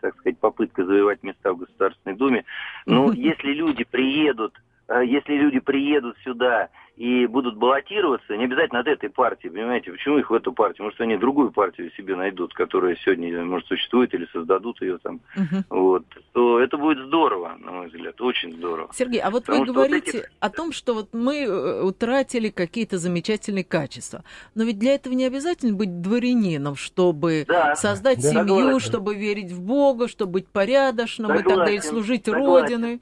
так 0.00 0.14
сказать, 0.18 0.38
попытка 0.38 0.84
завоевать 0.84 1.22
места 1.22 1.54
в 1.54 1.56
Государственной 1.56 2.14
Думе. 2.14 2.44
Но 2.84 3.10
если 3.12 3.54
люди 3.54 3.84
приедут, 3.84 4.52
если 4.88 5.34
люди 5.34 5.60
приедут 5.60 6.16
сюда 6.24 6.68
и 6.96 7.26
будут 7.26 7.56
баллотироваться, 7.56 8.36
не 8.36 8.44
обязательно 8.44 8.80
от 8.80 8.86
этой 8.86 9.08
партии, 9.10 9.48
понимаете, 9.48 9.90
почему 9.90 10.18
их 10.18 10.30
в 10.30 10.34
эту 10.34 10.52
партию? 10.52 10.84
Может, 10.84 11.00
они 11.00 11.16
другую 11.16 11.50
партию 11.50 11.90
себе 11.96 12.14
найдут, 12.14 12.54
которая 12.54 12.96
сегодня, 13.04 13.44
может, 13.44 13.66
существует 13.66 14.14
или 14.14 14.28
создадут 14.32 14.80
ее 14.80 14.98
там, 14.98 15.20
Мгм. 15.34 15.64
вот, 15.70 16.04
то 16.32 16.60
это 16.60 16.76
будет 16.76 16.98
здорово, 17.06 17.56
на 17.58 17.72
мой 17.72 17.86
взгляд, 17.88 18.20
очень 18.20 18.52
здорово. 18.54 18.90
Сергей, 18.94 19.20
а 19.22 19.30
вот 19.30 19.42
Потому 19.46 19.60
вы 19.60 19.64
что 19.66 19.72
вот 19.72 19.78
говорите 19.88 20.18
эти- 20.18 20.28
о 20.38 20.50
том, 20.50 20.70
что 20.72 20.94
вот 20.94 21.08
мы 21.12 21.38
э, 21.44 21.82
утратили 21.82 22.50
какие-то 22.50 22.98
замечательные 22.98 23.64
качества. 23.64 24.22
Но 24.54 24.62
ведь 24.62 24.78
для 24.78 24.94
этого 24.94 25.14
не 25.14 25.24
обязательно 25.24 25.74
быть 25.74 26.00
дворянином, 26.00 26.76
чтобы 26.76 27.44
Да, 27.48 27.74
создать 27.74 28.22
Да. 28.22 28.28
семью, 28.30 28.44
Согласен. 28.56 28.80
чтобы 28.80 29.14
верить 29.16 29.50
в 29.50 29.60
Бога, 29.60 30.06
чтобы 30.06 30.32
быть 30.34 30.46
порядочным 30.48 31.32
и 31.32 31.38
так 31.38 31.46
далее, 31.46 31.80
Согласен, 31.80 31.88
служить 31.90 32.24
согласен. 32.26 32.82
Родине. 32.82 33.00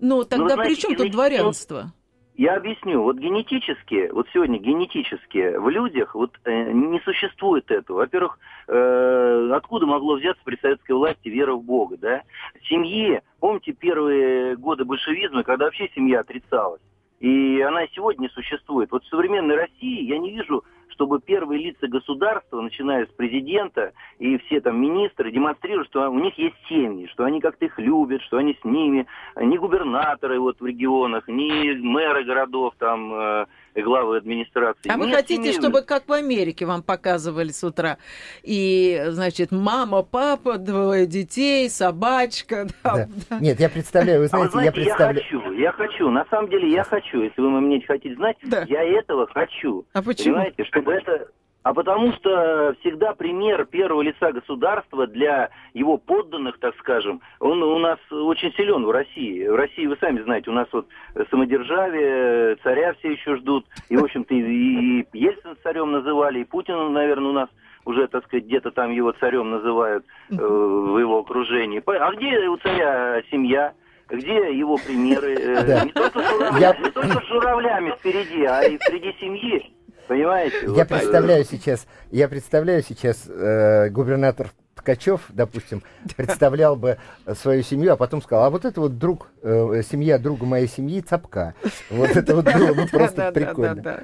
Ну, 0.00 0.24
тогда 0.24 0.54
знаете, 0.54 0.74
при 0.74 0.80
чем 0.80 0.94
тут 0.96 1.10
дворянство? 1.10 1.92
Я 2.38 2.54
объясню. 2.54 3.02
Вот 3.02 3.16
генетически, 3.18 4.10
вот 4.12 4.28
сегодня 4.32 4.60
генетически 4.60 5.56
в 5.56 5.68
людях 5.70 6.14
вот 6.14 6.30
э, 6.44 6.70
не 6.70 7.00
существует 7.00 7.68
этого. 7.68 7.96
Во-первых, 7.98 8.38
э, 8.68 9.50
откуда 9.52 9.86
могло 9.86 10.14
взяться 10.14 10.40
при 10.44 10.56
советской 10.56 10.92
власти 10.92 11.28
вера 11.28 11.54
в 11.54 11.64
Бога, 11.64 11.96
да? 11.96 12.22
Семьи, 12.68 13.22
помните 13.40 13.72
первые 13.72 14.54
годы 14.56 14.84
большевизма, 14.84 15.42
когда 15.42 15.64
вообще 15.64 15.90
семья 15.96 16.20
отрицалась? 16.20 16.80
И 17.18 17.60
она 17.60 17.82
и 17.82 17.90
сегодня 17.92 18.28
существует. 18.28 18.92
Вот 18.92 19.02
в 19.02 19.08
современной 19.08 19.56
России 19.56 20.04
я 20.04 20.18
не 20.18 20.30
вижу, 20.30 20.62
чтобы 20.98 21.20
первые 21.20 21.62
лица 21.62 21.86
государства, 21.86 22.60
начиная 22.60 23.06
с 23.06 23.08
президента 23.10 23.92
и 24.18 24.36
все 24.38 24.60
там 24.60 24.80
министры, 24.80 25.30
демонстрируют, 25.30 25.86
что 25.90 26.10
у 26.10 26.18
них 26.18 26.36
есть 26.36 26.56
семьи, 26.68 27.06
что 27.12 27.22
они 27.22 27.40
как-то 27.40 27.66
их 27.66 27.78
любят, 27.78 28.20
что 28.22 28.38
они 28.38 28.58
с 28.60 28.64
ними, 28.64 29.06
ни 29.36 29.56
губернаторы 29.58 30.40
вот 30.40 30.58
в 30.58 30.66
регионах, 30.66 31.28
ни 31.28 31.72
мэры 31.80 32.24
городов, 32.24 32.74
там, 32.78 33.12
э, 33.14 33.46
главы 33.82 34.16
администрации. 34.18 34.90
А 34.90 34.96
вы 34.96 35.06
Нет 35.06 35.16
хотите, 35.16 35.42
семейных. 35.42 35.60
чтобы 35.60 35.82
как 35.82 36.08
в 36.08 36.12
Америке 36.12 36.66
вам 36.66 36.82
показывали 36.82 37.50
с 37.50 37.62
утра? 37.64 37.98
И, 38.42 39.02
значит, 39.08 39.50
мама, 39.52 40.02
папа, 40.02 40.58
двое 40.58 41.06
детей, 41.06 41.68
собачка. 41.70 42.66
Да, 42.84 43.06
Да. 43.30 43.38
Нет, 43.40 43.60
я 43.60 43.68
представляю, 43.68 44.20
вы 44.20 44.28
А 44.32 44.38
вы 44.38 44.48
знаете, 44.48 44.48
я 44.48 44.50
знаете, 44.50 44.66
я, 44.66 44.72
представляю... 44.72 45.22
хочу, 45.22 45.52
я 45.52 45.72
хочу, 45.72 46.10
на 46.10 46.24
самом 46.30 46.50
деле 46.50 46.70
я 46.72 46.84
хочу, 46.84 47.22
если 47.22 47.40
вы 47.40 47.60
мне 47.60 47.80
хотите 47.86 48.14
знать, 48.14 48.36
Да. 48.42 48.64
я 48.68 48.82
этого 48.82 49.26
хочу. 49.26 49.84
А 49.92 50.02
почему? 50.02 50.34
Понимаете, 50.36 50.64
чтобы 50.64 50.92
это... 50.92 51.28
А 51.64 51.74
потому 51.74 52.12
что 52.14 52.74
всегда 52.80 53.12
пример 53.14 53.66
первого 53.66 54.00
лица 54.00 54.32
государства 54.32 55.06
для 55.06 55.50
его 55.74 55.98
подданных, 55.98 56.58
так 56.60 56.74
скажем, 56.78 57.20
он 57.40 57.62
у 57.62 57.78
нас 57.78 57.98
очень 58.10 58.52
силен 58.54 58.84
в 58.86 58.90
России. 58.90 59.46
В 59.46 59.54
России, 59.54 59.86
вы 59.86 59.96
сами 60.00 60.20
знаете, 60.22 60.50
у 60.50 60.54
нас 60.54 60.68
вот 60.72 60.86
самодержавие, 61.30 62.56
царя 62.62 62.94
все 62.94 63.12
еще 63.12 63.36
ждут. 63.36 63.66
И, 63.88 63.96
в 63.96 64.04
общем-то, 64.04 64.34
и, 64.34 65.00
и 65.00 65.06
Ельцин 65.12 65.56
царем 65.62 65.92
называли, 65.92 66.40
и 66.40 66.44
Путин, 66.44 66.92
наверное, 66.92 67.30
у 67.30 67.34
нас 67.34 67.48
уже, 67.84 68.06
так 68.08 68.24
сказать, 68.26 68.44
где-то 68.44 68.70
там 68.70 68.90
его 68.90 69.12
царем 69.12 69.50
называют 69.50 70.04
э, 70.30 70.34
в 70.36 70.98
его 70.98 71.18
окружении. 71.18 71.82
А 71.86 72.12
где 72.14 72.48
у 72.48 72.56
царя 72.58 73.22
семья? 73.30 73.72
Где 74.08 74.56
его 74.56 74.76
примеры? 74.76 75.34
Э, 75.34 75.64
Да. 75.66 75.84
Не, 75.84 75.92
только 75.92 76.20
с 76.20 76.32
журавля- 76.32 76.60
Я- 76.60 76.76
не 76.78 76.90
только 76.90 77.20
с 77.20 77.26
журавлями 77.28 77.90
впереди, 77.98 78.44
а 78.44 78.62
и 78.62 78.78
среди 78.78 79.12
семьи. 79.20 79.70
Понимаете? 80.08 80.56
Я 80.62 80.68
Вот, 80.68 80.78
э, 80.78 80.84
представляю 80.86 81.44
сейчас, 81.44 81.86
я 82.10 82.28
представляю 82.28 82.82
сейчас 82.82 83.26
э, 83.28 83.90
губернатор 83.90 84.50
Ткачев, 84.74 85.26
допустим, 85.28 85.82
представлял 86.16 86.76
бы 86.76 86.98
свою 87.34 87.62
семью, 87.62 87.92
а 87.92 87.96
потом 87.96 88.22
сказал, 88.22 88.44
а 88.44 88.50
вот 88.50 88.64
это 88.64 88.80
вот 88.80 88.98
друг, 88.98 89.30
э, 89.42 89.82
семья 89.88 90.18
друга 90.18 90.46
моей 90.46 90.68
семьи 90.68 91.00
Цапка. 91.00 91.54
Вот 91.90 92.10
это 92.10 92.34
вот 92.34 92.46
было 92.46 92.72
бы 92.72 92.86
просто 92.90 93.16
Да, 93.16 93.30
да, 93.30 93.30
да, 93.30 93.46
прикольно. 93.46 93.74
да, 93.74 93.82
да. 93.82 94.00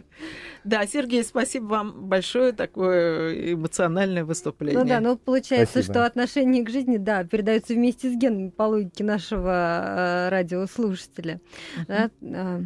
Да, 0.64 0.86
Сергей, 0.86 1.22
спасибо 1.24 1.66
вам 1.66 2.08
большое, 2.08 2.52
такое 2.52 3.52
эмоциональное 3.52 4.24
выступление. 4.24 4.82
Ну 4.82 4.88
да, 4.88 5.00
ну 5.00 5.16
получается, 5.18 5.82
Спасибо. 5.82 5.92
что 5.92 6.06
отношение 6.06 6.64
к 6.64 6.70
жизни, 6.70 6.96
да, 6.96 7.24
передается 7.24 7.74
вместе 7.74 8.10
с 8.10 8.16
генами 8.16 8.48
по 8.48 8.62
логике 8.62 9.04
нашего 9.04 9.50
э, 9.50 10.28
радиослушателя. 10.30 11.40
Да, 11.86 12.10
а, 12.22 12.60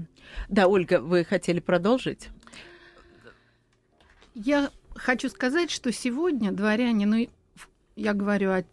Да, 0.48 0.68
Ольга, 0.68 1.00
вы 1.00 1.24
хотели 1.24 1.58
продолжить? 1.58 2.28
Я 4.40 4.70
хочу 4.94 5.28
сказать, 5.30 5.68
что 5.68 5.90
сегодня 5.90 6.52
дворяне, 6.52 7.06
ну, 7.06 7.28
я 7.96 8.14
говорю 8.14 8.52
о 8.52 8.64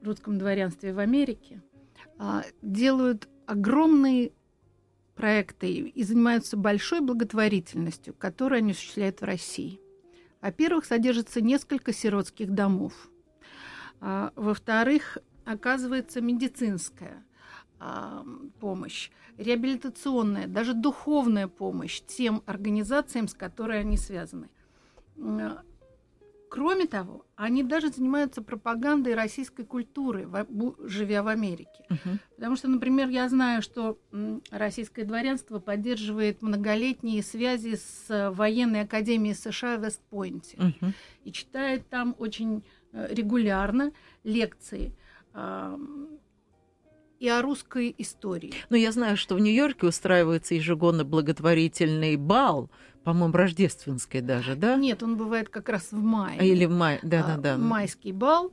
русском 0.00 0.38
дворянстве 0.38 0.94
в 0.94 1.00
Америке, 1.00 1.60
а, 2.16 2.44
делают 2.62 3.28
огромные 3.44 4.30
проекты 5.16 5.72
и 5.72 6.02
занимаются 6.04 6.56
большой 6.56 7.00
благотворительностью, 7.00 8.14
которую 8.14 8.58
они 8.58 8.70
осуществляют 8.70 9.20
в 9.20 9.24
России. 9.24 9.80
Во-первых, 10.40 10.84
содержится 10.84 11.40
несколько 11.40 11.92
сиротских 11.92 12.52
домов. 12.52 12.92
А, 14.00 14.32
Во-вторых, 14.36 15.18
оказывается 15.44 16.20
медицинская 16.20 17.26
а, 17.80 18.24
помощь, 18.60 19.10
реабилитационная, 19.38 20.46
даже 20.46 20.72
духовная 20.72 21.48
помощь 21.48 22.00
тем 22.00 22.44
организациям, 22.46 23.26
с 23.26 23.34
которыми 23.34 23.80
они 23.80 23.96
связаны. 23.96 24.48
М, 25.20 25.58
Кроме 26.50 26.86
того, 26.88 27.24
они 27.36 27.62
даже 27.62 27.90
занимаются 27.90 28.42
пропагандой 28.42 29.14
российской 29.14 29.64
культуры, 29.64 30.28
живя 30.80 31.22
в 31.22 31.28
Америке. 31.28 31.86
Uh-huh. 31.88 32.18
Потому 32.34 32.56
что, 32.56 32.66
например, 32.66 33.08
я 33.08 33.28
знаю, 33.28 33.62
что 33.62 34.00
российское 34.50 35.04
дворянство 35.04 35.60
поддерживает 35.60 36.42
многолетние 36.42 37.22
связи 37.22 37.76
с 37.76 38.32
военной 38.32 38.80
академией 38.80 39.36
США 39.36 39.76
в 39.76 39.84
Вестпойнте 39.84 40.56
uh-huh. 40.56 40.92
и 41.22 41.30
читает 41.30 41.88
там 41.88 42.16
очень 42.18 42.64
э, 42.92 43.14
регулярно 43.14 43.92
лекции 44.24 44.92
и 47.20 47.28
о 47.28 47.42
русской 47.42 47.94
истории. 47.98 48.52
Но 48.70 48.76
я 48.76 48.90
знаю, 48.90 49.16
что 49.16 49.36
в 49.36 49.40
Нью-Йорке 49.40 49.86
устраивается 49.86 50.54
ежегодно 50.54 51.04
благотворительный 51.04 52.16
бал 52.16 52.70
по-моему, 53.02 53.34
рождественской 53.34 54.20
даже, 54.20 54.56
да? 54.56 54.76
Нет, 54.76 55.02
он 55.02 55.16
бывает 55.16 55.48
как 55.48 55.70
раз 55.70 55.90
в 55.90 55.96
мае. 55.96 56.38
Или 56.46 56.66
в 56.66 56.70
мае, 56.70 57.00
да, 57.02 57.22
да, 57.22 57.36
да. 57.38 57.56
Майский 57.56 58.12
бал, 58.12 58.52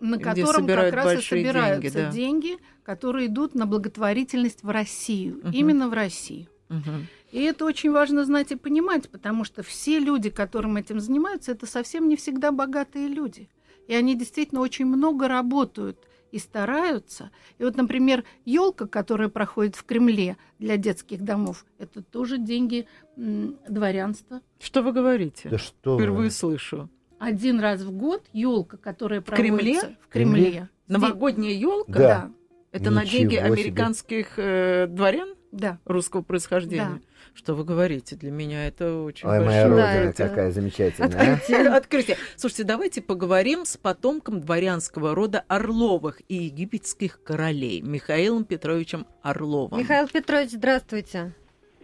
на 0.00 0.18
котором 0.18 0.66
как 0.66 0.94
раз 0.94 1.18
и 1.18 1.22
собираются 1.22 1.82
деньги, 1.82 1.92
да. 1.92 2.10
деньги, 2.10 2.58
которые 2.82 3.26
идут 3.26 3.54
на 3.54 3.66
благотворительность 3.66 4.62
в 4.62 4.70
Россию, 4.70 5.40
угу. 5.40 5.50
именно 5.52 5.90
в 5.90 5.92
Россию. 5.92 6.46
Угу. 6.70 7.06
И 7.32 7.42
это 7.42 7.66
очень 7.66 7.92
важно 7.92 8.24
знать 8.24 8.52
и 8.52 8.56
понимать, 8.56 9.10
потому 9.10 9.44
что 9.44 9.62
все 9.62 9.98
люди, 9.98 10.30
которым 10.30 10.78
этим 10.78 10.98
занимаются, 10.98 11.52
это 11.52 11.66
совсем 11.66 12.08
не 12.08 12.16
всегда 12.16 12.52
богатые 12.52 13.08
люди. 13.08 13.50
И 13.86 13.94
они 13.94 14.14
действительно 14.14 14.62
очень 14.62 14.86
много 14.86 15.28
работают 15.28 15.98
и 16.32 16.38
стараются. 16.38 17.30
И 17.58 17.64
вот, 17.64 17.76
например, 17.76 18.24
елка, 18.44 18.86
которая 18.86 19.28
проходит 19.28 19.76
в 19.76 19.84
Кремле 19.84 20.36
для 20.58 20.76
детских 20.76 21.22
домов, 21.22 21.64
это 21.78 22.02
тоже 22.02 22.38
деньги 22.38 22.88
дворянства. 23.16 24.40
Что 24.58 24.82
вы 24.82 24.92
говорите? 24.92 25.48
Да 25.48 25.58
что 25.58 25.96
Впервые 25.96 26.28
вы? 26.28 26.30
слышу. 26.30 26.88
Один 27.18 27.60
раз 27.60 27.82
в 27.82 27.92
год 27.92 28.24
елка, 28.32 28.76
которая 28.78 29.20
в 29.20 29.24
проводится 29.24 29.80
Кремле? 29.82 29.96
в 30.00 30.08
Кремле. 30.08 30.68
Новогодняя 30.88 31.52
елка? 31.54 31.92
Да. 31.92 31.98
да. 31.98 32.30
Это 32.72 32.84
Ничего 32.84 32.94
на 32.94 33.06
деньги 33.06 33.34
себе. 33.34 33.42
американских 33.44 34.38
э, 34.38 34.86
дворян? 34.88 35.34
Да. 35.52 35.78
Русского 35.84 36.22
происхождения? 36.22 37.00
Да. 37.02 37.11
Что 37.34 37.54
вы 37.54 37.64
говорите? 37.64 38.14
Для 38.14 38.30
меня 38.30 38.68
это 38.68 39.02
очень 39.02 39.26
Ой, 39.26 39.38
большое... 39.38 39.68
моя 39.68 39.68
родина 39.68 40.04
да, 40.04 40.10
это... 40.10 40.28
какая 40.28 40.50
замечательная. 40.50 41.34
Открытие. 41.34 41.68
А? 41.68 41.76
Открытие. 41.76 42.16
Слушайте, 42.36 42.64
давайте 42.64 43.02
поговорим 43.02 43.64
с 43.64 43.76
потомком 43.76 44.40
дворянского 44.40 45.14
рода 45.14 45.44
Орловых 45.48 46.20
и 46.28 46.34
египетских 46.34 47.22
королей 47.22 47.80
Михаилом 47.80 48.44
Петровичем 48.44 49.06
Орловым. 49.22 49.80
Михаил 49.80 50.08
Петрович, 50.08 50.50
здравствуйте. 50.50 51.32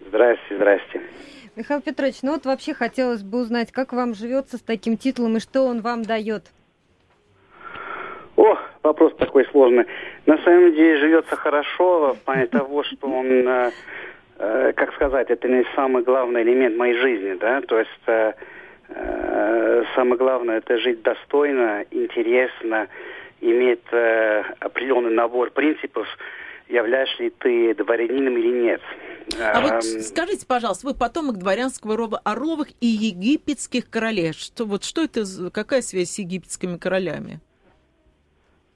Здрасте, 0.06 0.56
здрасте. 0.56 1.02
Михаил 1.56 1.80
Петрович, 1.80 2.16
ну 2.22 2.32
вот 2.32 2.44
вообще 2.44 2.72
хотелось 2.72 3.22
бы 3.22 3.40
узнать, 3.40 3.72
как 3.72 3.92
вам 3.92 4.14
живется 4.14 4.58
с 4.58 4.60
таким 4.60 4.96
титулом 4.96 5.38
и 5.38 5.40
что 5.40 5.62
он 5.62 5.80
вам 5.80 6.02
дает? 6.02 6.52
О, 8.36 8.56
вопрос 8.84 9.12
такой 9.18 9.44
сложный. 9.46 9.84
На 10.26 10.38
самом 10.44 10.72
деле 10.72 10.98
живется 10.98 11.34
хорошо 11.34 12.14
в 12.14 12.18
плане 12.24 12.46
того, 12.46 12.84
что 12.84 13.08
он 13.08 13.72
э, 14.38 14.72
как 14.74 14.94
сказать, 14.94 15.30
это 15.30 15.48
не 15.48 15.64
самый 15.74 16.02
главный 16.02 16.42
элемент 16.42 16.76
моей 16.76 16.98
жизни, 16.98 17.34
да, 17.34 17.60
то 17.62 17.78
есть 17.78 17.90
э, 18.06 18.32
э, 18.88 19.84
самое 19.94 20.16
главное 20.16 20.58
это 20.58 20.78
жить 20.78 21.02
достойно, 21.02 21.84
интересно, 21.90 22.88
иметь 23.40 23.84
э, 23.92 24.42
определенный 24.60 25.12
набор 25.12 25.50
принципов, 25.50 26.06
являешься 26.68 27.22
ли 27.22 27.30
ты 27.30 27.74
дворянином 27.74 28.36
или 28.36 28.62
нет. 28.62 28.80
А 29.40 29.60
вот 29.60 29.72
эм, 29.72 30.00
скажите, 30.00 30.46
пожалуйста, 30.46 30.86
вы 30.86 30.94
потомок 30.94 31.38
дворянского 31.38 31.96
рода 31.96 32.18
Орловых 32.24 32.68
и 32.80 32.86
египетских 32.86 33.90
королей. 33.90 34.32
Что, 34.32 34.64
вот 34.64 34.84
что 34.84 35.02
это, 35.02 35.24
какая 35.52 35.82
связь 35.82 36.10
с 36.10 36.18
египетскими 36.18 36.76
королями? 36.76 37.40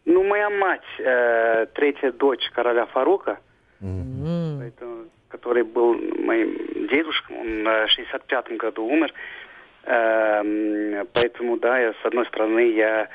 Ну, 0.04 0.24
моя 0.24 0.50
мать, 0.50 0.82
э, 0.98 1.66
третья 1.74 2.12
дочь 2.12 2.50
короля 2.54 2.86
Фарука, 2.86 3.38
mm-hmm. 3.80 4.58
поэтому 4.58 5.04
который 5.32 5.64
был 5.64 5.94
моим 5.94 6.56
дедушкой, 6.88 7.36
он 7.36 7.64
в 7.64 7.88
65 7.88 8.56
году 8.58 8.84
умер. 8.84 9.12
Эм, 9.84 11.08
поэтому, 11.12 11.56
да, 11.56 11.78
я, 11.78 11.92
с 11.92 12.04
одной 12.04 12.26
стороны, 12.26 12.70
я 12.70 13.08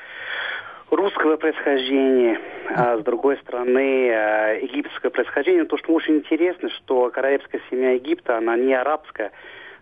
русского 0.89 1.37
происхождения, 1.37 2.39
а 2.69 2.97
с 2.97 3.03
другой 3.03 3.37
стороны 3.37 4.09
э, 4.09 4.59
египетское 4.63 5.11
происхождение. 5.11 5.65
То, 5.65 5.77
что 5.77 5.93
очень 5.93 6.17
интересно, 6.17 6.69
что 6.69 7.09
королевская 7.09 7.61
семья 7.69 7.91
Египта, 7.91 8.37
она 8.37 8.57
не 8.57 8.73
арабская, 8.73 9.31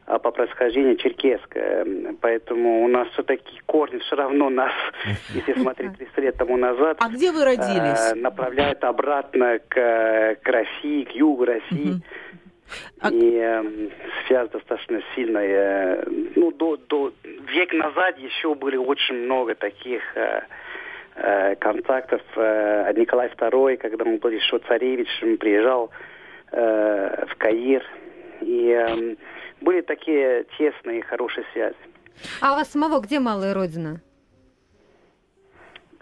а 0.05 0.19
по 0.19 0.31
происхождению 0.31 0.97
черкесская. 0.97 1.85
Поэтому 2.21 2.83
у 2.83 2.87
нас 2.87 3.07
все-таки 3.09 3.59
корни 3.65 3.97
все 3.99 4.15
равно 4.15 4.49
нас, 4.49 4.71
если 5.33 5.53
смотреть 5.59 5.97
300 5.97 6.21
лет 6.21 6.37
тому 6.37 6.57
назад, 6.57 6.97
а 6.99 7.09
где 7.09 7.31
вы 7.31 7.43
родились? 7.45 8.11
Э, 8.11 8.15
направляют 8.15 8.83
обратно 8.83 9.59
к, 9.59 10.37
к 10.41 10.47
России, 10.47 11.03
к 11.03 11.11
югу 11.11 11.45
России. 11.45 12.01
А... 12.99 13.09
И 13.09 13.35
э, 13.35 13.89
связь 14.27 14.49
достаточно 14.49 15.01
сильная. 15.15 16.03
Ну, 16.35 16.51
до, 16.51 16.77
до 16.77 17.13
век 17.47 17.73
назад 17.73 18.17
еще 18.17 18.55
были 18.55 18.77
очень 18.77 19.15
много 19.15 19.55
таких 19.55 20.01
э, 20.15 20.41
э, 21.15 21.55
контактов. 21.55 22.21
Э, 22.35 22.91
Николай 22.95 23.29
II, 23.29 23.77
когда 23.77 24.05
он 24.05 24.17
был 24.17 24.29
еще 24.29 24.59
царевичем, 24.59 25.37
приезжал 25.37 25.91
в 26.51 27.35
Каир. 27.37 27.83
И 28.41 28.69
э, 28.69 29.15
были 29.61 29.81
такие 29.81 30.45
тесные, 30.57 31.01
хорошие 31.03 31.45
связи. 31.53 31.75
А 32.41 32.53
у 32.53 32.55
вас 32.55 32.71
самого 32.71 32.99
где 33.01 33.19
малая 33.19 33.53
родина? 33.53 34.01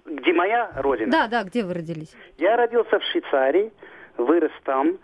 Где 0.06 0.34
моя 0.34 0.72
родина? 0.76 1.12
Да, 1.12 1.28
да, 1.28 1.44
где 1.44 1.64
вы 1.64 1.74
родились? 1.74 2.14
Я 2.38 2.58
родился 2.58 3.00
в 3.00 3.04
Швейцарии, 3.04 3.72
вырос 4.18 4.52
там. 4.64 4.98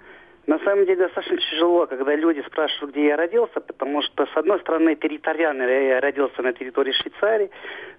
На 0.50 0.58
самом 0.62 0.88
деле 0.88 1.04
достаточно 1.04 1.38
тяжело, 1.38 1.86
когда 1.86 2.16
люди 2.16 2.44
спрашивают, 2.48 2.96
где 2.96 3.10
я 3.10 3.18
родился, 3.18 3.60
потому 3.62 4.02
что, 4.02 4.26
с 4.26 4.36
одной 4.36 4.60
стороны, 4.62 4.96
территориально 4.96 5.62
я 5.62 6.02
родился 6.02 6.42
на 6.42 6.54
территории 6.54 6.92
Швейцарии, 6.92 7.52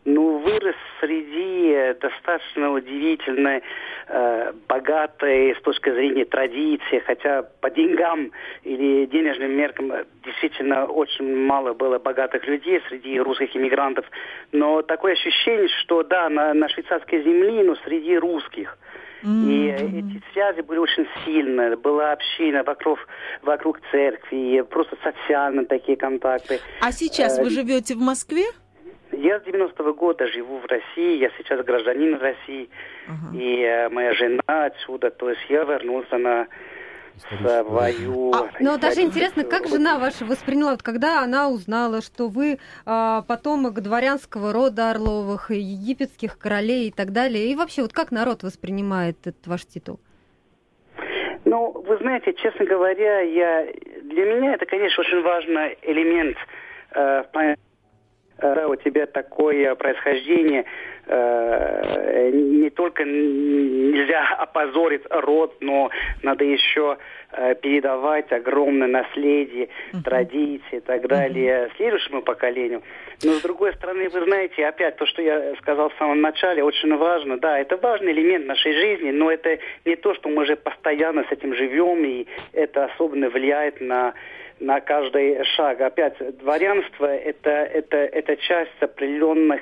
но 0.05 0.39
вырос 0.39 0.75
среди 0.99 1.95
достаточно 2.01 2.73
удивительной, 2.73 3.63
э, 4.09 4.53
богатой 4.69 5.55
с 5.55 5.63
точки 5.63 5.93
зрения 5.93 6.25
традиции, 6.25 6.99
хотя 7.07 7.45
по 7.61 7.71
деньгам 7.71 8.33
или 8.65 9.07
денежным 9.07 9.53
меркам 9.53 9.93
действительно 10.25 10.87
очень 10.87 11.33
мало 11.47 11.73
было 11.73 12.01
богатых 12.01 12.45
людей 12.49 12.83
среди 12.89 13.21
русских 13.21 13.55
иммигрантов, 13.55 14.05
но 14.51 14.83
такое 14.83 15.13
ощущение, 15.13 15.69
что 15.83 16.03
да, 16.03 16.29
на, 16.29 16.53
на 16.53 16.69
швейцарской 16.69 17.23
земле, 17.23 17.63
но 17.63 17.77
среди 17.85 18.19
русских– 18.19 18.77
и 19.23 19.67
эти 19.69 20.23
связи 20.33 20.61
были 20.63 20.79
очень 20.79 21.07
сильные. 21.25 21.77
Была 21.77 22.13
община 22.13 22.63
вокруг, 22.63 22.99
вокруг 23.43 23.81
церкви, 23.91 24.63
просто 24.63 24.97
социальные 25.03 25.67
такие 25.67 25.97
контакты. 25.97 26.61
А 26.81 26.93
сейчас 26.93 27.39
вы 27.39 27.47
э, 27.47 27.51
живете 27.51 27.95
в 27.95 28.01
Москве? 28.01 28.45
Я 29.13 29.41
с 29.41 29.43
90-го 29.43 29.93
года 29.95 30.27
живу 30.29 30.59
в 30.59 30.67
России, 30.67 31.19
я 31.19 31.31
сейчас 31.37 31.65
гражданин 31.65 32.15
России, 32.15 32.71
uh-huh. 33.09 33.37
и 33.37 33.63
э, 33.63 33.89
моя 33.89 34.15
жена 34.15 34.41
отсюда, 34.47 35.11
то 35.11 35.29
есть 35.29 35.43
я 35.49 35.65
вернулся 35.65 36.17
на 36.17 36.47
свою... 37.29 38.33
А, 38.33 38.51
но 38.61 38.79
даже 38.79 39.03
интересно, 39.03 39.45
как 39.45 39.67
жена 39.69 39.99
ваша 39.99 40.25
восприняла, 40.25 40.73
вот, 40.73 40.83
когда 40.83 41.23
она 41.23 41.49
узнала, 41.49 42.03
что 42.03 42.29
вы 42.29 42.59
а, 42.87 43.23
потомок 43.23 43.81
дворянского 43.81 44.53
рода 44.53 44.91
Орловых, 44.91 45.51
и 45.51 45.59
египетских 45.59 46.39
королей 46.39 46.89
и 46.89 46.91
так 46.91 47.13
далее, 47.13 47.47
и 47.51 47.57
вообще, 47.57 47.83
вот 47.83 47.93
как 47.93 48.11
народ 48.11 48.43
воспринимает 48.43 49.17
этот 49.27 49.47
ваш 49.47 49.65
титул? 49.67 50.01
Ну, 51.45 51.73
вы 51.73 51.97
знаете, 51.99 52.35
честно 52.35 52.65
говоря, 52.65 53.21
я 53.21 53.67
для 54.03 54.25
меня 54.25 54.55
это, 54.55 54.67
конечно, 54.67 55.01
очень 55.01 55.23
важный 55.23 55.79
элемент 55.83 56.37
э, 56.95 57.25
э, 57.33 57.55
у 58.69 58.77
тебя 58.77 59.07
такое 59.07 59.75
происхождение, 59.75 60.65
э, 61.07 62.31
не 62.33 62.71
только 62.71 63.05
нельзя 63.05 64.27
опозорить 64.39 65.03
род, 65.11 65.57
но 65.61 65.91
надо 66.23 66.45
еще 66.45 66.99
э, 67.33 67.55
передавать 67.57 68.31
огромное 68.33 68.89
наследие, 68.89 69.69
uh-huh. 69.93 70.03
традиции 70.05 70.77
и 70.77 70.81
так 70.81 71.07
далее 71.09 71.67
uh-huh. 71.67 71.77
следующему 71.77 72.23
поколению. 72.23 72.83
Но 73.23 73.33
с 73.33 73.43
другой 73.43 73.75
стороны, 73.75 74.09
вы 74.09 74.25
знаете, 74.25 74.67
опять 74.67 74.97
то, 74.97 75.07
что 75.07 75.21
я 75.21 75.55
сказал 75.57 75.91
в 75.91 75.95
самом 75.99 76.23
начале, 76.23 76.65
очень 76.65 76.97
важно. 76.97 77.39
Да, 77.39 77.59
это 77.59 77.77
важный 77.77 78.13
элемент 78.13 78.47
нашей 78.47 78.73
жизни, 78.73 79.11
но 79.11 79.31
это 79.31 79.59
не 79.85 79.97
то, 79.97 80.15
что 80.15 80.31
мы 80.31 80.47
же 80.47 80.57
постоянно 80.57 81.25
с 81.25 81.33
этим 81.33 81.55
живем, 81.55 82.03
и 82.05 82.27
это 82.53 82.87
особенно 82.87 83.29
влияет 83.29 83.81
на 83.81 84.15
на 84.61 84.81
каждый 84.81 85.43
шаг. 85.57 85.81
Опять, 85.81 86.15
дворянство 86.39 87.07
это, 87.07 87.51
это, 87.51 87.97
это 87.97 88.37
часть 88.37 88.81
определенных 88.81 89.61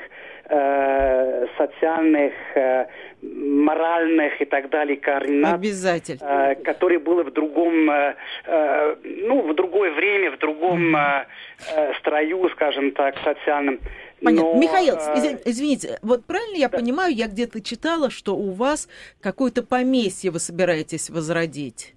э, 0.50 1.46
социальных, 1.56 2.32
э, 2.54 2.86
моральных 3.22 4.40
и 4.40 4.44
так 4.44 4.70
далее 4.70 4.96
координат. 4.96 5.54
Обязательно. 5.54 6.18
Э, 6.22 6.54
которые 6.56 6.98
были 6.98 7.22
в 7.22 7.32
другом, 7.32 7.90
э, 7.90 8.14
э, 8.44 8.96
ну, 9.04 9.42
в 9.42 9.54
другое 9.54 9.92
время, 9.92 10.32
в 10.32 10.38
другом 10.38 10.96
э, 10.96 11.26
э, 11.74 11.92
строю, 12.00 12.48
скажем 12.50 12.92
так, 12.92 13.16
социальном. 13.24 13.78
Понятно. 14.22 14.52
Но, 14.52 14.58
Михаил, 14.60 14.96
э, 14.96 15.14
изв- 15.16 15.42
извините, 15.44 15.98
вот 16.02 16.24
правильно 16.24 16.56
я 16.56 16.68
понимаю, 16.68 17.14
я 17.14 17.28
где-то 17.28 17.60
читала, 17.60 18.10
что 18.10 18.34
у 18.36 18.50
вас 18.50 18.88
какое-то 19.20 19.62
поместье 19.62 20.30
вы 20.30 20.40
собираетесь 20.40 21.08
возродить? 21.08 21.94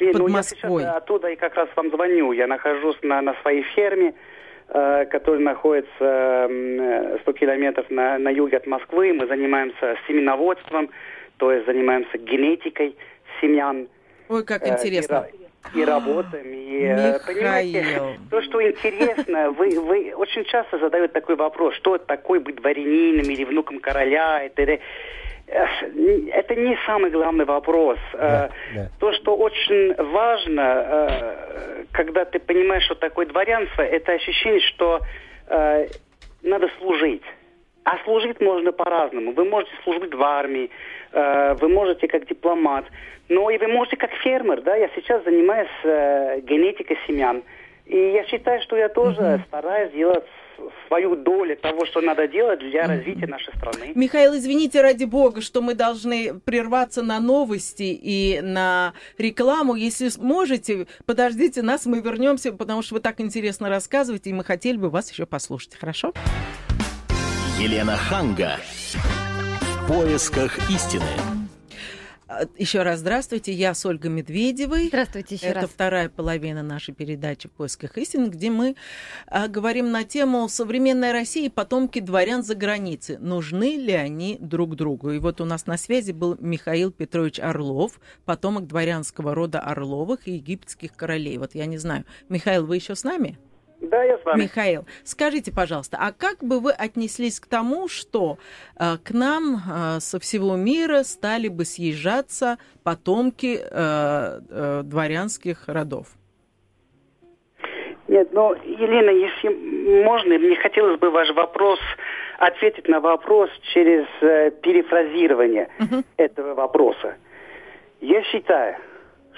И, 0.00 0.12
под 0.12 0.22
ну, 0.22 0.28
Москвой. 0.28 0.82
Я 0.82 0.88
сейчас 0.88 1.02
оттуда 1.02 1.28
и 1.28 1.36
как 1.36 1.54
раз 1.54 1.68
вам 1.76 1.90
звоню. 1.90 2.32
Я 2.32 2.46
нахожусь 2.46 2.96
на, 3.02 3.20
на 3.20 3.34
своей 3.42 3.62
ферме, 3.62 4.14
э, 4.68 5.06
которая 5.06 5.40
находится 5.40 5.88
э, 6.50 7.18
100 7.22 7.32
километров 7.32 7.90
на, 7.90 8.18
на 8.18 8.30
юге 8.30 8.56
от 8.56 8.66
Москвы. 8.66 9.12
Мы 9.12 9.26
занимаемся 9.26 9.96
семеноводством, 10.08 10.90
то 11.36 11.52
есть 11.52 11.66
занимаемся 11.66 12.18
генетикой 12.18 12.96
семян. 13.40 13.88
Ой, 14.28 14.44
как 14.44 14.62
э, 14.62 14.70
интересно. 14.70 15.26
И, 15.74 15.78
ра- 15.78 15.82
и 15.82 15.84
работаем. 15.84 16.46
И, 16.46 16.82
э, 16.82 17.18
понимаете, 17.26 18.18
то, 18.30 18.40
что 18.42 18.66
интересно, 18.66 19.50
вы, 19.50 19.78
вы 19.78 20.14
очень 20.14 20.44
часто 20.44 20.78
задают 20.78 21.12
такой 21.12 21.36
вопрос, 21.36 21.74
что 21.74 21.98
такое 21.98 22.40
быть 22.40 22.56
дворянином 22.56 23.30
или 23.30 23.44
внуком 23.44 23.80
короля. 23.80 24.42
Это, 24.42 24.62
э, 24.62 24.80
это 25.50 26.54
не 26.54 26.76
самый 26.86 27.10
главный 27.10 27.44
вопрос. 27.44 27.98
Да, 28.12 28.46
Э, 28.46 28.74
да. 28.74 28.88
То, 29.00 29.12
что 29.12 29.36
очень 29.36 29.94
важно, 29.94 30.84
э, 30.86 31.84
когда 31.92 32.24
ты 32.24 32.38
понимаешь, 32.38 32.84
что 32.84 32.94
такое 32.94 33.26
дворянство, 33.26 33.82
это 33.82 34.12
ощущение, 34.12 34.60
что 34.60 35.00
э, 35.48 35.86
надо 36.42 36.68
служить. 36.78 37.22
А 37.84 37.98
служить 38.04 38.40
можно 38.40 38.72
по-разному. 38.72 39.32
Вы 39.32 39.44
можете 39.44 39.72
служить 39.84 40.14
в 40.14 40.22
армии, 40.22 40.70
вы 41.12 41.68
можете 41.68 42.06
как 42.08 42.26
дипломат, 42.28 42.84
но 43.28 43.50
и 43.50 43.56
вы 43.58 43.68
можете 43.68 43.96
как 43.96 44.12
фермер. 44.22 44.60
Да? 44.60 44.76
Я 44.76 44.90
сейчас 44.94 45.24
занимаюсь 45.24 46.44
генетикой 46.44 46.98
семян. 47.06 47.42
И 47.86 47.96
я 47.96 48.24
считаю, 48.26 48.60
что 48.62 48.76
я 48.76 48.90
тоже 48.90 49.42
стараюсь 49.48 49.92
делать 49.92 50.24
свою 50.88 51.16
долю 51.16 51.56
того, 51.56 51.86
что 51.86 52.00
надо 52.00 52.26
делать 52.28 52.60
для 52.60 52.86
развития 52.86 53.26
нашей 53.26 53.54
страны. 53.54 53.92
Михаил, 53.94 54.34
извините 54.34 54.82
ради 54.82 55.04
бога, 55.04 55.40
что 55.40 55.62
мы 55.62 55.74
должны 55.74 56.40
прерваться 56.40 57.02
на 57.02 57.20
новости 57.20 57.98
и 58.02 58.40
на 58.42 58.94
рекламу. 59.18 59.74
Если 59.74 60.08
сможете, 60.08 60.86
подождите 61.06 61.62
нас, 61.62 61.86
мы 61.86 62.00
вернемся, 62.00 62.52
потому 62.52 62.82
что 62.82 62.94
вы 62.94 63.00
так 63.00 63.20
интересно 63.20 63.68
рассказываете, 63.68 64.30
и 64.30 64.32
мы 64.32 64.44
хотели 64.44 64.76
бы 64.76 64.90
вас 64.90 65.10
еще 65.10 65.26
послушать. 65.26 65.76
Хорошо? 65.76 66.12
Елена 67.58 67.96
Ханга. 67.96 68.56
В 68.94 69.88
поисках 69.88 70.58
истины. 70.70 71.29
А, 72.30 72.46
Еще 72.56 72.82
раз 72.82 73.00
здравствуйте, 73.00 73.52
я 73.52 73.74
с 73.74 73.84
Ольгой 73.84 74.10
Медведевой. 74.10 74.86
Здравствуйте 74.86 75.34
еще 75.34 75.46
Это 75.46 75.62
раз. 75.62 75.70
вторая 75.70 76.08
половина 76.08 76.62
нашей 76.62 76.94
передачи 76.94 77.48
«В 77.48 77.50
поисках 77.50 77.98
истины», 77.98 78.28
где 78.28 78.50
мы 78.50 78.76
а, 79.26 79.48
говорим 79.48 79.90
на 79.90 80.04
тему 80.04 80.48
«Современная 80.48 81.12
Россия 81.12 81.46
и 81.46 81.48
потомки 81.48 81.98
дворян 81.98 82.44
за 82.44 82.54
границей. 82.54 83.18
Нужны 83.18 83.74
ли 83.74 83.94
они 83.94 84.38
друг 84.40 84.76
другу?» 84.76 85.10
И 85.10 85.18
вот 85.18 85.40
у 85.40 85.44
нас 85.44 85.66
на 85.66 85.76
связи 85.76 86.12
был 86.12 86.36
Михаил 86.38 86.92
Петрович 86.92 87.40
Орлов, 87.40 88.00
потомок 88.24 88.68
дворянского 88.68 89.34
рода 89.34 89.58
Орловых 89.58 90.28
и 90.28 90.34
египетских 90.34 90.92
королей. 90.92 91.36
Вот 91.36 91.56
я 91.56 91.66
не 91.66 91.78
знаю. 91.78 92.04
Михаил, 92.28 92.64
вы 92.64 92.76
еще 92.76 92.94
с 92.94 93.02
нами? 93.02 93.38
Да, 93.80 94.02
я 94.02 94.18
с 94.18 94.24
вами. 94.24 94.42
Михаил, 94.42 94.84
скажите, 95.04 95.52
пожалуйста, 95.52 95.96
а 96.00 96.12
как 96.12 96.38
бы 96.42 96.60
вы 96.60 96.72
отнеслись 96.72 97.40
к 97.40 97.46
тому, 97.46 97.88
что 97.88 98.38
э, 98.78 98.96
к 99.02 99.10
нам 99.12 99.56
э, 99.56 100.00
со 100.00 100.20
всего 100.20 100.56
мира 100.56 101.02
стали 101.02 101.48
бы 101.48 101.64
съезжаться 101.64 102.58
потомки 102.84 103.58
э, 103.58 104.40
э, 104.50 104.82
дворянских 104.84 105.64
родов? 105.66 106.08
Нет, 108.08 108.28
ну, 108.32 108.54
Елена, 108.64 109.10
если 109.10 110.02
можно, 110.04 110.36
мне 110.36 110.56
хотелось 110.56 110.98
бы 110.98 111.10
ваш 111.10 111.30
вопрос 111.34 111.78
ответить 112.38 112.88
на 112.88 113.00
вопрос 113.00 113.50
через 113.72 114.06
э, 114.20 114.50
перефразирование 114.62 115.68
этого 116.16 116.54
вопроса. 116.54 117.16
Я 118.00 118.22
считаю, 118.24 118.76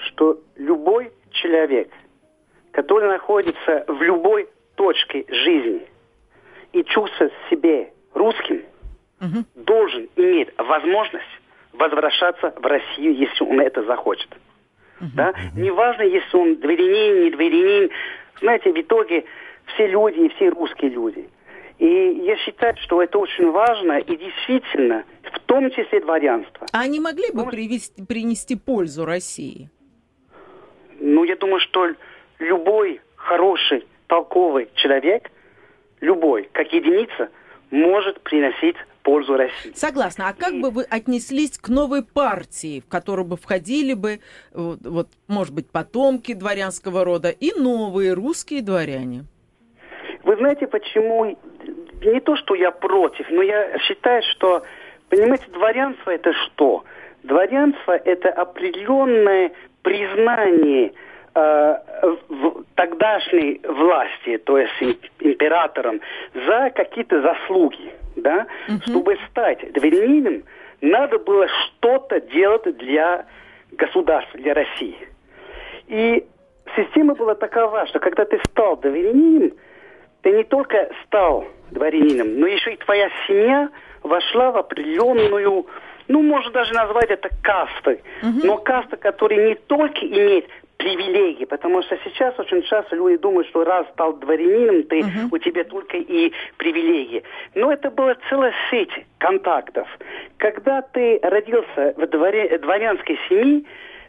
что 0.07 0.39
любой 0.55 1.11
человек, 1.31 1.89
который 2.73 3.07
находится 3.07 3.85
в 3.87 4.01
любой 4.01 4.49
точке 4.75 5.23
жизни 5.29 5.87
и 6.73 6.83
чувствует 6.83 7.31
себя 7.49 7.87
русским, 8.13 8.63
Мгм. 9.21 9.45
должен 9.55 10.09
иметь 10.17 10.49
возможность 10.57 11.25
возвращаться 11.71 12.53
в 12.57 12.65
Россию, 12.65 13.15
если 13.15 13.43
он 13.45 13.61
это 13.61 13.83
захочет. 13.83 14.27
Да? 15.15 15.33
Неважно, 15.55 16.03
если 16.03 16.35
он 16.37 16.55
дворянин, 16.57 17.23
не 17.25 17.31
дворянин. 17.31 17.89
Знаете, 18.41 18.71
в 18.71 18.77
итоге 18.79 19.23
все 19.73 19.87
люди 19.87 20.19
и 20.19 20.29
все 20.29 20.49
русские 20.49 20.91
люди. 20.91 21.29
И 21.79 21.85
я 22.25 22.37
считаю, 22.37 22.75
что 22.77 23.01
это 23.01 23.17
очень 23.17 23.49
важно, 23.51 23.97
и 23.99 24.15
действительно, 24.15 25.03
в 25.23 25.39
том 25.41 25.69
числе 25.71 25.99
дворянство. 26.01 26.67
А 26.71 26.81
они 26.81 26.99
могли 26.99 27.31
бы 27.31 27.43
Ну, 27.45 27.49
привести, 27.49 28.03
принести 28.05 28.55
пользу 28.55 29.05
России? 29.05 29.69
Ну, 30.99 31.23
я 31.23 31.35
думаю, 31.35 31.59
что 31.59 31.89
любой 32.43 33.01
хороший, 33.15 33.85
толковый 34.07 34.69
человек, 34.75 35.31
любой, 36.01 36.49
как 36.51 36.71
единица, 36.73 37.29
может 37.71 38.21
приносить 38.21 38.75
пользу 39.01 39.35
России. 39.35 39.73
Согласна. 39.75 40.29
А 40.29 40.33
как 40.33 40.53
бы 40.59 40.69
вы 40.69 40.83
отнеслись 40.83 41.57
к 41.57 41.69
новой 41.69 42.03
партии, 42.03 42.81
в 42.81 42.89
которую 42.89 43.25
бы 43.25 43.37
входили 43.37 43.93
бы, 43.93 44.19
вот, 44.53 45.07
может 45.27 45.53
быть, 45.53 45.69
потомки 45.69 46.33
дворянского 46.33 47.03
рода 47.03 47.29
и 47.29 47.51
новые 47.59 48.13
русские 48.13 48.61
дворяне? 48.61 49.25
Вы 50.23 50.37
знаете, 50.37 50.67
почему? 50.67 51.37
Не 52.01 52.19
то, 52.21 52.35
что 52.37 52.55
я 52.55 52.71
против, 52.71 53.29
но 53.29 53.41
я 53.41 53.77
считаю, 53.79 54.21
что, 54.31 54.63
понимаете, 55.09 55.45
дворянство 55.51 56.11
это 56.11 56.33
что? 56.33 56.83
Дворянство 57.23 57.93
это 57.93 58.29
определенное 58.29 59.51
признание 59.81 60.93
в 61.35 62.63
тогдашней 62.75 63.59
власти, 63.67 64.37
то 64.37 64.57
есть 64.57 64.73
им- 64.81 64.97
императором, 65.19 65.99
за 66.33 66.69
какие-то 66.75 67.21
заслуги, 67.21 67.91
да? 68.15 68.45
Чтобы 68.85 69.17
стать 69.29 69.71
дворянином, 69.73 70.43
надо 70.81 71.17
было 71.17 71.47
что-то 71.47 72.21
делать 72.21 72.77
для 72.77 73.25
государства, 73.71 74.39
для 74.39 74.53
России. 74.53 74.97
И 75.87 76.25
система 76.75 77.15
была 77.15 77.35
такова, 77.35 77.87
что 77.87 77.99
когда 77.99 78.25
ты 78.25 78.39
стал 78.49 78.77
дворянином, 78.77 79.51
ты 80.21 80.31
не 80.31 80.43
только 80.43 80.89
стал 81.05 81.45
дворянином, 81.71 82.39
но 82.39 82.47
еще 82.47 82.73
и 82.73 82.77
твоя 82.77 83.09
семья 83.27 83.69
вошла 84.03 84.51
в 84.51 84.57
определенную, 84.57 85.65
ну, 86.07 86.21
можно 86.21 86.51
даже 86.51 86.73
назвать 86.73 87.09
это 87.09 87.29
кастой, 87.41 88.01
но 88.43 88.57
каста, 88.57 88.97
которая 88.97 89.47
не 89.49 89.55
только 89.55 90.05
имеет 90.05 90.45
привилегии, 90.83 91.45
потому 91.45 91.81
что 91.81 91.97
сейчас 92.03 92.37
очень 92.37 92.61
часто 92.63 92.95
люди 92.95 93.17
думают, 93.17 93.47
что 93.47 93.63
раз 93.63 93.87
стал 93.93 94.13
дворянином, 94.13 94.83
ты, 94.83 95.03
у 95.31 95.37
тебя 95.37 95.63
только 95.63 95.97
и 95.97 96.33
привилегии. 96.57 97.23
Но 97.55 97.71
это 97.71 97.89
была 97.89 98.15
целая 98.29 98.53
сеть 98.69 98.91
контактов. 99.17 99.87
Когда 100.37 100.81
ты 100.81 101.19
родился 101.23 101.93
в 101.95 102.05
дворе, 102.07 102.57
дворянской 102.57 103.17
семье, 103.29 103.63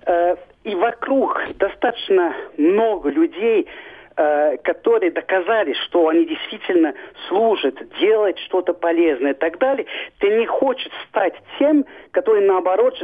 э, 0.07 0.37
и 0.65 0.75
вокруг 0.75 1.41
достаточно 1.59 2.35
много 2.57 3.09
людей, 3.11 3.69
которые 4.17 5.11
доказали, 5.11 5.73
что 5.85 6.09
они 6.09 6.25
действительно 6.27 6.95
служат, 7.29 7.75
делают 7.99 8.39
что-то 8.41 8.73
полезное 8.73 9.33
и 9.33 9.35
так 9.35 9.59
далее, 9.59 9.87
ты 10.19 10.29
не 10.39 10.47
хочешь 10.47 10.91
стать 11.09 11.35
тем, 11.59 11.85
который 12.13 12.47
наоборот 12.47 12.97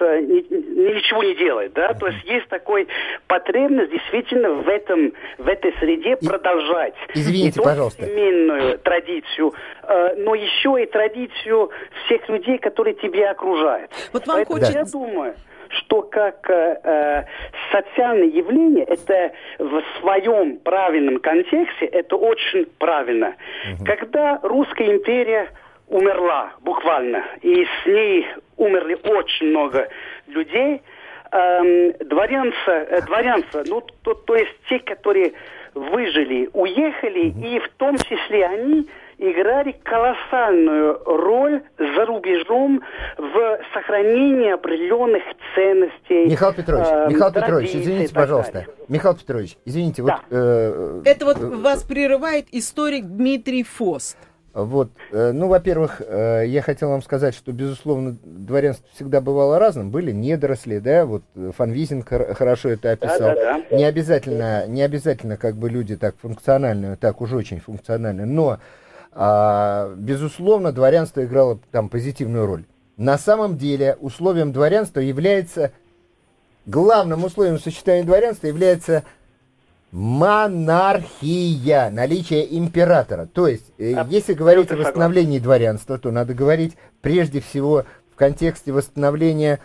э, 0.00 0.20
ни- 0.20 0.94
ничего 0.94 1.22
не 1.22 1.34
делает, 1.34 1.72
да, 1.74 1.92
то 1.94 2.06
есть 2.06 2.24
есть 2.24 2.48
такой 2.48 2.88
потребность 3.26 3.90
действительно 3.92 4.50
в 4.52 4.68
этом, 4.68 5.12
в 5.38 5.46
этой 5.48 5.72
среде 5.78 6.16
продолжать. 6.16 6.94
Извините, 7.14 7.46
Не 7.46 7.52
только 7.52 7.70
пожалуйста. 7.70 8.06
семейную 8.06 8.78
традицию, 8.78 9.52
э, 9.82 10.14
но 10.16 10.34
еще 10.34 10.82
и 10.82 10.86
традицию 10.86 11.70
всех 12.06 12.28
людей, 12.28 12.58
которые 12.58 12.94
тебя 12.94 13.32
окружают. 13.32 13.90
Вот 14.12 14.26
вам 14.26 14.36
Поэтому 14.36 14.58
хочется- 14.58 14.78
я 14.78 14.84
думаю, 14.84 15.34
что 15.70 16.02
как 16.02 16.48
э, 16.50 16.80
э, 16.82 17.24
социальное 17.72 18.28
явление, 18.28 18.84
это 18.84 19.32
в 19.58 19.82
своем 20.00 20.58
правильном 20.58 21.18
контексте, 21.18 21.86
это 21.86 22.16
очень 22.16 22.66
правильно. 22.78 23.34
Когда 23.84 24.38
русская 24.42 24.92
империя 24.92 25.48
умерла 25.88 26.52
буквально, 26.62 27.24
и 27.42 27.64
с 27.64 27.86
ней 27.86 28.26
умерли 28.56 28.98
очень 29.04 29.48
много 29.48 29.88
людей, 30.26 30.82
эм, 31.32 31.92
дворянство, 32.00 32.70
э, 32.70 33.02
дворянство 33.02 33.62
ну, 33.66 33.82
то, 34.02 34.14
то 34.14 34.34
есть 34.34 34.54
те, 34.68 34.78
которые 34.80 35.32
выжили, 35.74 36.48
уехали, 36.52 37.32
и 37.44 37.58
в 37.60 37.68
том 37.76 37.96
числе 37.98 38.46
они 38.46 38.88
играли 39.18 39.72
колоссальную 39.82 40.98
роль 41.04 41.62
за 41.78 42.04
рубежом 42.06 42.82
в 43.18 43.58
сохранении 43.72 44.52
определенных 44.52 45.22
ценностей. 45.54 46.26
Михаил 46.30 46.52
Петрович, 46.52 46.86
э, 46.90 47.06
Михаил 47.10 47.32
Петрович, 47.32 47.70
извините, 47.74 48.14
пожалуйста. 48.14 48.52
далее. 48.52 48.68
Михаил 48.88 49.14
Петрович, 49.16 49.56
извините, 49.64 50.02
Да. 50.02 50.20
вот... 50.30 50.36
э, 50.38 51.02
Это 51.06 51.24
вот 51.24 51.38
э, 51.42 51.46
вас 51.46 51.82
прерывает 51.82 52.46
историк 52.52 53.04
Дмитрий 53.06 53.62
Фост. 53.62 54.16
Вот, 54.52 54.88
э, 55.12 55.32
ну, 55.32 55.48
во-первых, 55.48 56.00
э, 56.00 56.44
я 56.46 56.62
хотел 56.62 56.88
вам 56.88 57.02
сказать, 57.02 57.34
что, 57.34 57.52
безусловно, 57.52 58.16
дворянство 58.24 58.86
всегда 58.94 59.20
бывало 59.20 59.58
разным. 59.58 59.90
Были 59.90 60.12
недоросли, 60.12 60.78
да, 60.78 61.04
вот 61.04 61.22
Фанвизин 61.56 62.02
хор- 62.02 62.32
хорошо 62.34 62.70
это 62.70 62.92
описал. 62.92 63.34
Да-да-да. 63.34 63.76
Не 63.76 63.84
обязательно, 63.84 64.66
не 64.66 64.80
обязательно, 64.82 65.36
как 65.36 65.56
бы 65.56 65.68
люди 65.68 65.96
так 65.96 66.14
функциональные, 66.22 66.96
так 66.96 67.20
уж 67.20 67.32
очень 67.34 67.60
функциональные, 67.60 68.24
но, 68.26 68.56
безусловно, 69.96 70.72
дворянство 70.72 71.24
играло 71.24 71.58
там 71.70 71.88
позитивную 71.88 72.46
роль. 72.46 72.64
На 72.96 73.18
самом 73.18 73.56
деле, 73.56 73.96
условием 74.00 74.52
дворянства 74.52 75.00
является, 75.00 75.72
главным 76.66 77.24
условием 77.24 77.58
сочетания 77.58 78.04
дворянства 78.04 78.46
является 78.46 79.04
монархия, 79.92 81.90
наличие 81.90 82.58
императора. 82.58 83.26
То 83.26 83.48
есть, 83.48 83.72
э, 83.78 83.92
Абсолютно 83.92 84.14
если 84.14 84.34
говорить 84.34 84.70
о 84.70 84.76
восстановлении 84.76 85.38
дворянства, 85.38 85.98
то 85.98 86.10
надо 86.10 86.34
говорить 86.34 86.76
прежде 87.00 87.40
всего 87.40 87.84
в 88.12 88.16
контексте 88.16 88.72
восстановления 88.72 89.60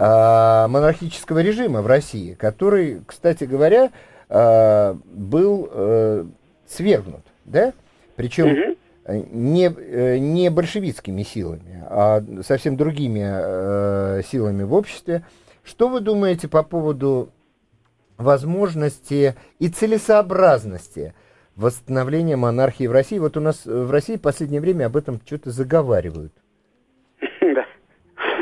а, 0.00 0.68
монархического 0.68 1.40
режима 1.40 1.82
в 1.82 1.86
России, 1.88 2.34
который, 2.34 3.02
кстати 3.04 3.44
говоря, 3.44 3.90
а, 4.28 4.96
был 5.04 5.68
э, 5.72 6.24
свергнут, 6.68 7.22
да? 7.44 7.72
Причем 8.14 8.48
Мгм. 8.48 8.76
Э, 9.08 9.22
не, 9.30 9.66
э, 9.66 10.18
не 10.18 10.50
большевистскими 10.50 11.22
силами, 11.22 11.82
а 11.88 12.22
совсем 12.42 12.76
другими 12.76 13.24
э, 13.24 14.22
силами 14.22 14.62
в 14.62 14.74
обществе. 14.74 15.24
Что 15.64 15.88
вы 15.88 16.00
думаете 16.00 16.48
по 16.48 16.62
поводу 16.62 17.30
возможности 18.16 19.34
и 19.58 19.68
целесообразности 19.68 21.14
восстановления 21.56 22.36
монархии 22.36 22.86
в 22.86 22.92
России? 22.92 23.18
Вот 23.18 23.36
у 23.36 23.40
нас 23.40 23.66
э, 23.66 23.70
в 23.70 23.90
России 23.90 24.16
в 24.16 24.22
последнее 24.22 24.60
время 24.60 24.86
об 24.86 24.96
этом 24.96 25.20
что-то 25.24 25.50
заговаривают. 25.50 26.32
Да. 27.40 27.66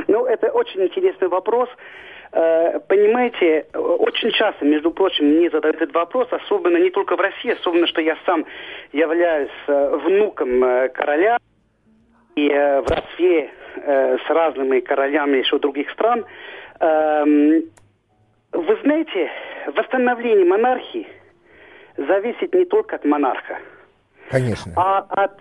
Ну, 0.08 0.26
это 0.26 0.48
очень 0.48 0.82
интересный 0.82 1.28
вопрос. 1.28 1.68
Э, 2.36 2.80
Понимаете, 2.86 3.66
очень 3.72 4.30
часто, 4.32 4.66
между 4.66 4.90
прочим, 4.90 5.24
мне 5.24 5.48
задают 5.48 5.76
этот 5.76 5.94
вопрос, 5.94 6.28
особенно 6.30 6.76
не 6.76 6.90
только 6.90 7.16
в 7.16 7.20
России, 7.20 7.52
особенно, 7.52 7.86
что 7.86 8.02
я 8.02 8.16
сам 8.26 8.44
являюсь 8.92 9.48
э, 9.66 9.96
внуком 10.04 10.62
э, 10.62 10.88
короля 10.90 11.38
и 12.34 12.48
в 12.48 12.86
э, 12.90 14.18
с 14.18 14.30
разными 14.30 14.80
королями 14.80 15.38
еще 15.38 15.58
других 15.58 15.90
стран. 15.92 16.26
Эм, 16.80 17.62
Вы 18.52 18.78
знаете, 18.82 19.30
восстановление 19.74 20.44
монархии 20.44 21.08
зависит 21.96 22.54
не 22.54 22.66
только 22.66 22.96
от 22.96 23.04
монарха 23.06 23.58
Конечно. 24.30 24.72
а 24.76 24.98
от, 25.08 25.40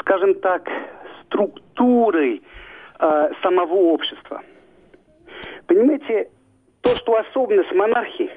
скажем 0.00 0.34
так, 0.40 0.68
структуры 1.24 2.42
самого 3.42 3.76
общества. 3.94 4.42
Понимаете, 5.70 6.28
то, 6.80 6.96
что 6.96 7.16
особенность 7.16 7.70
монархии, 7.70 8.28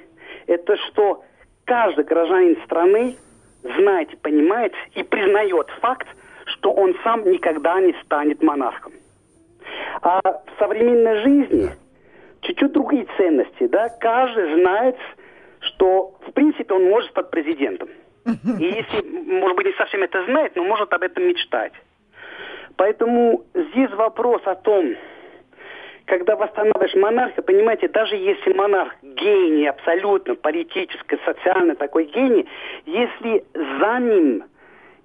это 0.45 0.77
что 0.77 1.23
каждый 1.65 2.05
гражданин 2.05 2.55
страны 2.63 3.15
знает, 3.63 4.15
понимает 4.19 4.71
и 4.93 5.01
признает 5.01 5.67
факт, 5.81 6.07
что 6.45 6.71
он 6.71 6.95
сам 7.03 7.27
никогда 7.27 7.81
не 7.81 7.93
станет 8.03 8.43
монархом. 8.43 8.93
А 10.03 10.21
в 10.21 10.59
современной 10.59 11.23
жизни 11.23 11.69
чуть-чуть 12.41 12.71
другие 12.71 13.07
ценности, 13.17 13.65
да, 13.65 13.89
каждый 13.89 14.53
знает, 14.61 14.97
что 15.61 16.13
в 16.27 16.33
принципе 16.33 16.71
он 16.71 16.83
может 16.87 17.09
стать 17.09 17.31
президентом. 17.31 17.89
И 18.59 18.63
если, 18.63 19.01
может 19.09 19.57
быть, 19.57 19.65
не 19.65 19.73
совсем 19.73 20.03
это 20.03 20.23
знает, 20.25 20.55
но 20.55 20.65
может 20.65 20.93
об 20.93 21.01
этом 21.01 21.27
мечтать. 21.27 21.73
Поэтому 22.75 23.43
здесь 23.55 23.89
вопрос 23.89 24.43
о 24.45 24.53
том, 24.53 24.93
когда 26.05 26.35
восстанавливаешь 26.35 26.95
монархию, 26.95 27.43
понимаете, 27.43 27.87
даже 27.87 28.15
если 28.15 28.53
монарх 28.53 28.93
гений, 29.01 29.67
абсолютно 29.67 30.35
политический, 30.35 31.17
социальный 31.25 31.75
такой 31.75 32.05
гений, 32.05 32.45
если 32.85 33.43
за 33.53 33.99
ним 33.99 34.43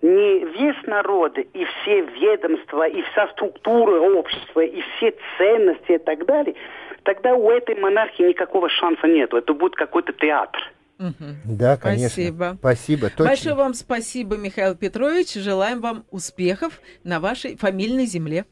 не 0.02 0.44
весь 0.44 0.82
народ 0.86 1.38
и 1.38 1.64
все 1.64 2.00
ведомства, 2.00 2.86
и 2.86 3.02
вся 3.02 3.28
структура 3.28 4.00
общества, 4.00 4.60
и 4.60 4.80
все 4.80 5.14
ценности 5.36 5.92
и 5.92 5.98
так 5.98 6.24
далее, 6.26 6.54
тогда 7.02 7.34
у 7.34 7.50
этой 7.50 7.74
монархии 7.76 8.22
никакого 8.22 8.68
шанса 8.68 9.06
нет. 9.06 9.32
Это 9.34 9.54
будет 9.54 9.74
какой-то 9.74 10.12
театр. 10.12 10.60
Да, 10.98 11.76
конечно. 11.76 12.08
Спасибо. 12.08 12.56
Спасибо. 12.58 13.10
Точно. 13.10 13.24
Большое 13.24 13.54
вам 13.54 13.74
спасибо, 13.74 14.36
Михаил 14.36 14.74
Петрович. 14.74 15.34
Желаем 15.34 15.80
вам 15.80 16.04
успехов 16.10 16.80
на 17.04 17.20
вашей 17.20 17.56
фамильной 17.56 18.06
земле. 18.06 18.46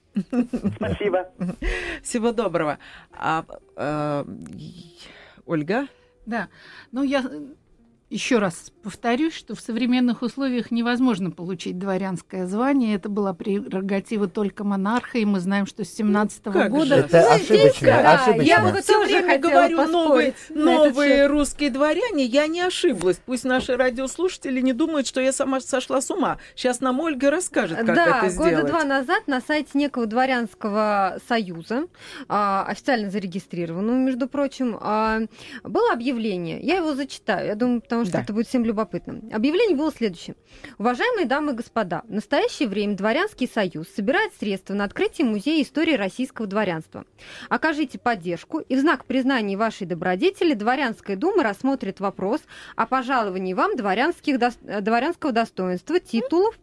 Спасибо. 0.76 1.30
Всего 2.02 2.32
доброго. 2.32 2.78
А, 3.12 3.44
э, 3.76 4.24
Ольга? 5.44 5.88
Да, 6.24 6.48
ну 6.92 7.02
я 7.02 7.24
еще 8.08 8.38
раз 8.38 8.72
повторюсь, 8.84 9.34
что 9.34 9.56
в 9.56 9.60
современных 9.60 10.22
условиях 10.22 10.70
невозможно 10.70 11.32
получить 11.32 11.76
дворянское 11.76 12.46
звание. 12.46 12.94
Это 12.94 13.08
была 13.08 13.34
прерогатива 13.34 14.28
только 14.28 14.62
монарха, 14.62 15.18
и 15.18 15.24
мы 15.24 15.40
знаем, 15.40 15.66
что 15.66 15.84
с 15.84 15.88
17 15.88 16.42
как 16.44 16.70
года... 16.70 16.86
же. 16.86 16.94
Это 16.94 17.20
Ну, 17.20 17.34
ошибочно, 17.34 17.86
да, 17.86 18.14
ошибочно. 18.14 18.42
я 18.42 18.62
бы 18.62 18.80
Все 18.80 19.04
время 19.04 19.38
говорю 19.38 19.88
новые, 19.88 20.34
новые 20.50 21.26
русские 21.26 21.70
дворяне. 21.70 22.24
Я 22.24 22.46
не 22.46 22.60
ошиблась. 22.60 23.20
Пусть 23.26 23.42
наши 23.42 23.76
радиослушатели 23.76 24.60
не 24.60 24.72
думают, 24.72 25.08
что 25.08 25.20
я 25.20 25.32
сама 25.32 25.60
сошла 25.60 26.00
с 26.00 26.08
ума. 26.08 26.38
Сейчас 26.54 26.80
нам 26.80 27.00
Ольга 27.00 27.32
расскажет, 27.32 27.78
как 27.78 27.86
да, 27.86 28.18
это 28.22 28.36
года 28.36 28.50
сделать. 28.50 28.66
два 28.66 28.84
назад 28.84 29.26
на 29.26 29.40
сайте 29.40 29.70
некого 29.74 30.06
дворянского 30.06 31.18
союза, 31.28 31.88
а, 32.28 32.64
официально 32.68 33.10
зарегистрированного, 33.10 33.96
между 33.96 34.28
прочим, 34.28 34.78
а, 34.80 35.22
было 35.64 35.92
объявление. 35.92 36.60
Я 36.60 36.76
его 36.76 36.94
зачитаю, 36.94 37.48
я 37.48 37.56
думаю, 37.56 37.80
потому 37.96 38.04
что 38.06 38.12
Да. 38.18 38.22
это 38.22 38.32
будет 38.32 38.46
всем 38.48 38.64
любопытно. 38.64 39.20
Объявление 39.34 39.76
было 39.76 39.90
следующее. 39.92 40.36
Уважаемые 40.78 41.26
дамы 41.26 41.52
и 41.52 41.54
господа, 41.54 42.02
в 42.08 42.12
настоящее 42.12 42.68
время 42.68 42.96
Дворянский 42.96 43.48
союз 43.48 43.88
собирает 43.88 44.32
средства 44.38 44.74
на 44.74 44.84
открытие 44.84 45.26
Музея 45.26 45.62
истории 45.62 45.94
российского 45.94 46.46
дворянства. 46.46 47.04
Окажите 47.48 47.98
поддержку, 47.98 48.58
и 48.58 48.76
в 48.76 48.80
знак 48.80 49.04
признания 49.04 49.56
вашей 49.56 49.86
добродетели 49.86 50.54
Дворянская 50.54 51.16
дума 51.16 51.42
рассмотрит 51.42 52.00
вопрос 52.00 52.40
о 52.76 52.86
пожаловании 52.86 53.54
вам 53.54 53.76
дворянских, 53.76 54.36
дос- 54.36 54.58
э, 54.66 54.80
дворянского 54.80 55.32
достоинства, 55.32 55.98
титулов, 56.00 56.58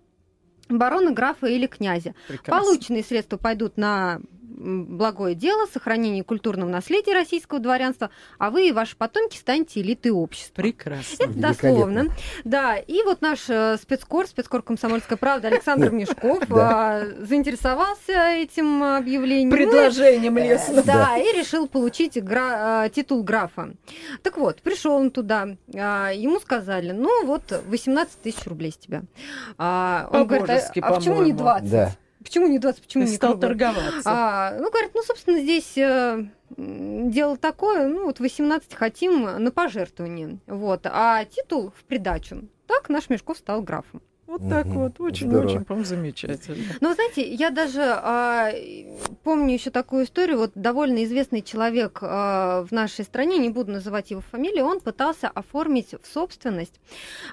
барона, 0.70 1.12
графа 1.12 1.48
или 1.48 1.68
князя. 1.68 2.16
Прекрасно. 2.28 2.64
Полученные 2.64 3.04
средства 3.04 3.38
пойдут 3.38 3.78
на 3.78 4.22
благое 4.64 5.36
дело, 5.36 5.68
сохранение 5.72 6.24
культурного 6.24 6.70
наследия 6.70 7.14
российского 7.14 7.60
дворянства, 7.60 8.10
а 8.38 8.50
вы 8.50 8.70
и 8.70 8.72
ваши 8.72 8.96
потомки 8.96 9.38
станете 9.38 9.82
элитой 9.82 10.12
общества. 10.12 10.62
Прекрасно. 10.62 11.24
Это 11.24 11.34
дословно. 11.34 12.06
Да, 12.44 12.78
и 12.78 13.04
вот 13.04 13.22
наш 13.22 13.50
э, 13.50 13.78
спецкор, 13.82 14.28
спецкор 14.28 14.62
«Комсомольская 14.62 15.18
правда» 15.18 15.50
Александр 15.50 15.90
Мешков 15.92 16.44
э, 16.50 17.26
заинтересовался 17.26 18.14
этим 18.14 18.84
объявлением. 18.84 19.52
Предложением 19.52 20.38
лестным. 20.38 20.84
да, 20.86 21.18
и 21.18 21.38
решил 21.38 21.68
получить 21.68 22.18
э, 22.18 22.90
титул 22.94 23.24
графа. 23.24 23.74
Так 24.22 24.38
вот, 24.38 24.62
пришел 24.62 24.94
он 24.94 25.12
туда, 25.12 25.50
а, 25.76 26.12
ему 26.12 26.40
сказали, 26.40 26.92
ну 26.92 27.26
вот 27.26 27.44
18 27.68 28.22
тысяч 28.22 28.46
рублей 28.46 28.72
с 28.72 28.78
тебя. 28.78 29.04
А, 29.58 30.08
он 30.12 30.28
говорит, 30.28 30.50
а, 30.50 30.72
а 30.82 30.94
почему 30.94 31.24
не 31.24 31.34
по-моему. 31.34 31.68
20? 31.68 31.98
Почему 32.24 32.48
не 32.48 32.60
20, 32.60 32.82
почему 32.82 33.04
не 33.04 33.10
стал 33.10 33.32
круглый? 33.32 33.50
торговаться. 33.50 34.02
А, 34.06 34.56
ну, 34.60 34.70
говорит, 34.70 34.92
ну, 34.94 35.04
собственно, 35.04 35.40
здесь 35.40 35.78
э, 35.78 36.26
дело 36.58 37.38
такое, 37.38 37.88
ну, 37.88 38.06
вот 38.06 38.20
18 38.20 38.74
хотим 38.74 39.24
на 39.24 39.52
пожертвование, 39.52 40.40
вот, 40.48 40.82
а 40.86 41.26
титул 41.26 41.72
в 41.78 41.84
придачу. 41.84 42.48
Так 42.68 42.90
наш 42.90 43.10
Мешков 43.10 43.38
стал 43.38 43.62
графом. 43.62 44.02
Вот 44.34 44.50
так 44.50 44.66
вот. 44.66 45.00
Очень-очень, 45.00 45.64
по-моему, 45.64 45.86
замечательно. 45.86 46.58
Но 46.82 46.90
вы 46.90 46.96
знаете, 46.96 47.32
я 47.32 47.52
даже 47.52 47.84
а, 47.84 48.52
помню 49.24 49.54
еще 49.54 49.70
такую 49.70 50.06
историю. 50.06 50.40
Вот 50.40 50.54
довольно 50.56 51.04
известный 51.04 51.44
человек 51.44 52.00
а, 52.02 52.66
в 52.66 52.72
нашей 52.72 53.06
стране, 53.06 53.38
не 53.38 53.50
буду 53.50 53.72
называть 53.72 54.10
его 54.10 54.22
фамилию, 54.22 54.66
он 54.66 54.80
пытался 54.80 55.28
оформить 55.28 55.94
в 55.94 56.12
собственность 56.12 56.80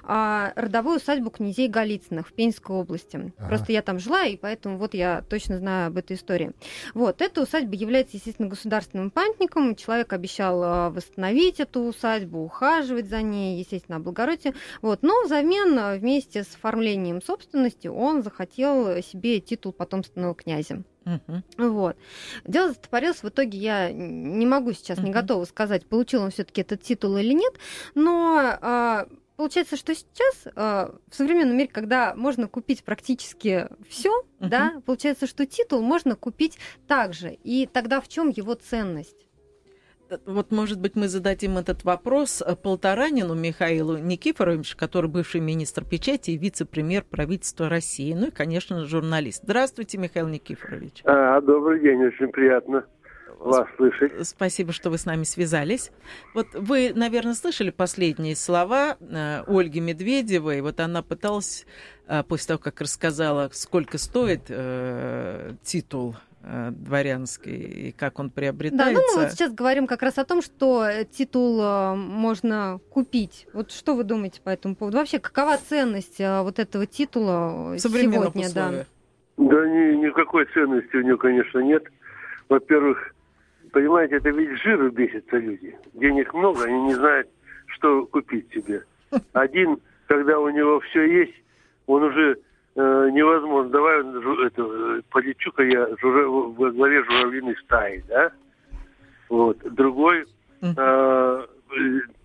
а, 0.03 0.53
родовую 0.55 0.97
усадьбу 0.97 1.31
князей 1.31 1.69
Голицыных 1.69 2.27
в 2.27 2.33
Пензенской 2.33 2.75
области. 2.75 3.33
Ага. 3.37 3.47
Просто 3.47 3.71
я 3.71 3.81
там 3.81 3.97
жила, 3.97 4.25
и 4.25 4.37
поэтому 4.37 4.77
вот 4.77 4.93
я 4.93 5.23
точно 5.27 5.57
знаю 5.57 5.87
об 5.87 5.97
этой 5.97 6.17
истории. 6.17 6.51
Вот, 6.93 7.23
эта 7.23 7.41
усадьба 7.41 7.73
является, 7.73 8.17
естественно, 8.17 8.47
государственным 8.47 9.09
памятником. 9.09 9.75
Человек 9.75 10.13
обещал 10.13 10.63
а, 10.63 10.89
восстановить 10.91 11.59
эту 11.59 11.81
усадьбу, 11.81 12.43
ухаживать 12.43 13.09
за 13.09 13.23
ней, 13.23 13.57
естественно, 13.57 13.97
облагородить. 13.97 14.53
Вот, 14.83 15.01
но 15.01 15.23
взамен 15.25 15.79
а, 15.79 15.95
вместе 15.95 16.43
с 16.43 16.53
оформлением 16.53 16.90
оформлением 16.91 17.21
собственности 17.21 17.87
он 17.87 18.23
захотел 18.23 19.01
себе 19.01 19.39
титул 19.39 19.71
потомственного 19.71 20.35
князя. 20.35 20.83
Угу. 21.05 21.69
Вот. 21.69 21.97
Дело 22.45 22.69
застопорилось. 22.69 23.23
В 23.23 23.29
итоге 23.29 23.57
я 23.57 23.91
не 23.91 24.45
могу 24.45 24.73
сейчас, 24.73 24.99
угу. 24.99 25.07
не 25.07 25.13
готова 25.13 25.45
сказать, 25.45 25.85
получил 25.85 26.21
он 26.21 26.31
все-таки 26.31 26.61
этот 26.61 26.81
титул 26.83 27.17
или 27.17 27.33
нет. 27.33 27.53
Но 27.95 28.57
а, 28.61 29.07
получается, 29.35 29.77
что 29.77 29.95
сейчас 29.95 30.53
а, 30.55 30.93
в 31.09 31.15
современном 31.15 31.57
мире, 31.57 31.69
когда 31.69 32.13
можно 32.15 32.47
купить 32.47 32.83
практически 32.83 33.67
все, 33.89 34.11
угу. 34.11 34.25
да, 34.39 34.81
получается, 34.85 35.27
что 35.27 35.45
титул 35.45 35.81
можно 35.81 36.15
купить 36.15 36.57
также. 36.87 37.33
И 37.43 37.67
тогда 37.71 38.01
в 38.01 38.07
чем 38.07 38.29
его 38.29 38.53
ценность? 38.53 39.27
Вот, 40.25 40.51
может 40.51 40.79
быть, 40.79 40.95
мы 40.95 41.07
зададим 41.07 41.57
этот 41.57 41.83
вопрос 41.83 42.41
э, 42.45 42.55
Полторанину 42.55 43.35
Михаилу 43.35 43.97
Никифоровичу, 43.97 44.77
который 44.77 45.09
бывший 45.09 45.41
министр 45.41 45.85
печати 45.85 46.31
и 46.31 46.37
вице-премьер 46.37 47.03
правительства 47.03 47.69
России, 47.69 48.13
ну 48.13 48.27
и, 48.27 48.31
конечно, 48.31 48.85
журналист. 48.85 49.43
Здравствуйте, 49.43 49.97
Михаил 49.97 50.27
Никифорович. 50.27 51.01
А, 51.05 51.39
добрый 51.41 51.81
день, 51.81 52.03
очень 52.05 52.29
приятно 52.29 52.85
вас 53.39 53.67
слышать. 53.75 54.11
Спасибо, 54.27 54.71
что 54.71 54.89
вы 54.89 54.97
с 54.97 55.05
нами 55.05 55.23
связались. 55.23 55.91
Вот 56.33 56.47
вы, 56.53 56.91
наверное, 56.93 57.33
слышали 57.33 57.71
последние 57.71 58.35
слова 58.35 58.97
э, 58.99 59.43
Ольги 59.47 59.79
Медведевой. 59.79 60.61
Вот 60.61 60.79
она 60.79 61.01
пыталась, 61.01 61.65
э, 62.07 62.23
после 62.23 62.49
того, 62.49 62.59
как 62.59 62.81
рассказала, 62.81 63.49
сколько 63.51 63.97
стоит 63.97 64.43
э, 64.49 65.53
титул 65.63 66.15
дворянский 66.43 67.55
и 67.55 67.91
как 67.91 68.19
он 68.19 68.29
приобретается. 68.29 68.85
Да, 68.85 68.91
ну 68.91 69.15
мы 69.15 69.23
вот 69.23 69.31
сейчас 69.31 69.53
говорим 69.53 69.87
как 69.87 70.01
раз 70.01 70.17
о 70.17 70.25
том, 70.25 70.41
что 70.41 70.87
титул 71.11 71.61
э, 71.61 71.95
можно 71.95 72.79
купить. 72.89 73.47
Вот 73.53 73.71
что 73.71 73.95
вы 73.95 74.03
думаете 74.03 74.41
по 74.41 74.49
этому 74.49 74.75
поводу? 74.75 74.97
Вообще, 74.97 75.19
какова 75.19 75.57
ценность 75.57 76.19
э, 76.19 76.41
вот 76.41 76.59
этого 76.59 76.85
титула 76.85 77.77
сегодня? 77.77 78.19
Условиях. 78.19 78.53
Да, 78.53 78.85
да 79.37 79.67
ни, 79.67 80.05
никакой 80.07 80.45
ценности 80.53 80.95
у 80.95 81.01
него, 81.01 81.17
конечно, 81.17 81.59
нет. 81.59 81.83
Во-первых, 82.49 83.13
понимаете, 83.71 84.17
это 84.17 84.29
ведь 84.29 84.59
жиру 84.61 84.91
бесится 84.91 85.37
люди. 85.37 85.75
Денег 85.93 86.33
много, 86.33 86.63
они 86.63 86.81
не 86.81 86.95
знают, 86.95 87.27
что 87.67 88.05
купить 88.05 88.51
себе. 88.51 88.83
Один, 89.33 89.79
когда 90.07 90.39
у 90.39 90.49
него 90.49 90.79
все 90.81 91.05
есть, 91.05 91.35
он 91.85 92.03
уже 92.03 92.37
э, 92.75 93.09
невозможно. 93.11 93.71
Давай 93.71 93.99
это, 94.45 95.01
полечу-ка 95.09 95.63
я 95.63 95.87
жура, 96.01 96.27
во 96.27 96.71
главе 96.71 97.03
журавлиной 97.03 97.55
стаи, 97.63 98.03
да? 98.07 98.31
Вот. 99.29 99.57
Другой, 99.73 100.25
э, 100.61 101.45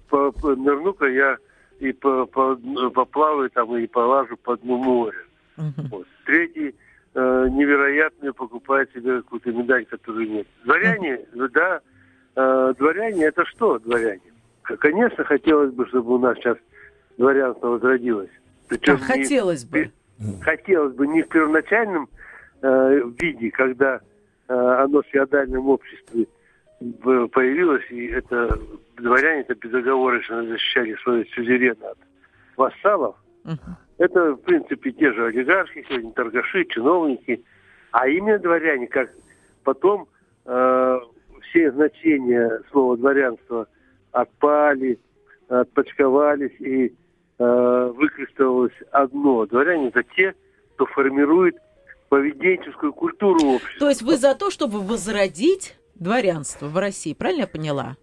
по, 0.09 0.33
по, 0.33 0.57
нырну-ка 0.57 1.07
я 1.07 1.37
и 1.79 1.93
по, 1.93 2.27
по, 2.27 2.57
поплаваю 2.91 3.51
там, 3.51 3.77
и 3.77 3.87
полажу 3.87 4.37
по 4.37 4.57
дну 4.57 4.79
моря. 4.79 5.19
Вот. 5.57 6.07
Третий 6.25 6.75
э, 7.15 7.47
невероятный 7.51 8.33
покупает 8.33 8.93
себе 8.93 9.23
какую-то 9.23 9.53
медаль, 9.53 9.87
которую 9.87 10.29
нет. 10.29 10.47
Дворяне, 10.65 11.21
да, 11.53 11.81
э, 12.35 12.75
дворяне 12.79 13.25
это 13.25 13.45
что 13.47 13.79
дворяне? 13.79 14.21
Конечно, 14.63 15.25
хотелось 15.25 15.73
бы, 15.73 15.87
чтобы 15.87 16.15
у 16.15 16.19
нас 16.19 16.37
сейчас 16.39 16.59
дворянство 17.17 17.69
возродилось. 17.69 18.31
Причем 18.69 18.97
да, 18.97 19.05
хотелось 19.05 19.65
бы 19.65 19.93
хотелось 20.41 20.95
бы 20.95 21.07
не 21.07 21.23
в 21.23 21.29
первоначальном 21.29 22.09
э, 22.63 23.01
виде, 23.21 23.51
когда 23.51 24.01
э, 24.49 24.55
оно 24.55 25.03
в 25.03 25.07
феодальном 25.07 25.69
обществе 25.69 26.27
появилось, 26.79 27.85
и 27.91 28.07
это 28.09 28.59
дворяне 28.99 29.41
это 29.43 29.55
безоговорочно 29.55 30.45
защищали 30.45 30.95
свой 31.03 31.27
сюзерен 31.35 31.77
от 31.83 31.99
вассалов. 32.57 33.17
Uh-huh. 33.45 33.57
Это, 33.99 34.33
в 34.33 34.43
принципе, 34.43 34.93
те 34.93 35.13
же 35.13 35.27
олигархи, 35.27 35.85
сегодня 35.89 36.13
торгаши, 36.13 36.67
чиновники. 36.67 37.43
А 37.93 38.09
именно 38.09 38.39
дворяне, 38.39 38.89
как 38.89 39.11
потом 39.65 40.07
э, 40.45 41.01
все 41.43 41.73
значения 41.73 42.61
слова 42.71 42.97
дворянства 42.99 43.67
отпали, 44.13 44.99
отпочковались, 45.49 46.61
и 46.61 46.95
э, 47.39 47.93
выкристаллилось 47.95 48.73
одно. 48.91 49.47
Дворяне– 49.47 49.89
это 49.95 50.03
те, 50.03 50.35
кто 50.75 50.87
формирует 50.87 51.57
поведенческую 52.09 52.93
культуру 52.93 53.39
общества. 53.47 53.81
То 53.81 53.89
есть 53.89 54.03
вы 54.03 54.17
за 54.17 54.35
то, 54.35 54.51
чтобы 54.51 54.81
возродить 54.81 55.77
дворянство 55.95 56.67
в 56.67 56.77
России, 56.77 57.15
правильно 57.15 57.43
я 57.43 57.47
поняла? 57.47 57.97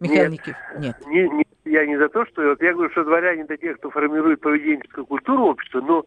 Михаил 0.00 0.30
Нет? 0.30 0.42
Нет. 0.78 0.96
Не, 1.06 1.28
не, 1.28 1.44
я 1.64 1.86
не 1.86 1.96
за 1.96 2.08
то, 2.08 2.26
что... 2.26 2.42
Вот 2.42 2.60
я 2.60 2.74
говорю, 2.74 2.90
что 2.90 3.04
дворяне– 3.04 3.42
это 3.48 3.56
те, 3.56 3.74
кто 3.74 3.90
формирует 3.90 4.40
поведенческую 4.40 5.06
культуру 5.06 5.44
общества, 5.44 5.80
но 5.80 6.04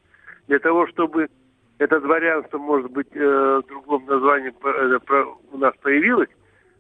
для 0.48 0.60
того, 0.60 0.88
чтобы 0.88 1.28
это 1.80 2.00
дворянство, 2.00 2.58
может 2.58 2.92
быть, 2.92 3.08
э, 3.14 3.62
другом 3.68 4.06
названии 4.06 4.52
э, 4.52 5.26
у 5.52 5.58
нас 5.58 5.74
появилось, 5.82 6.30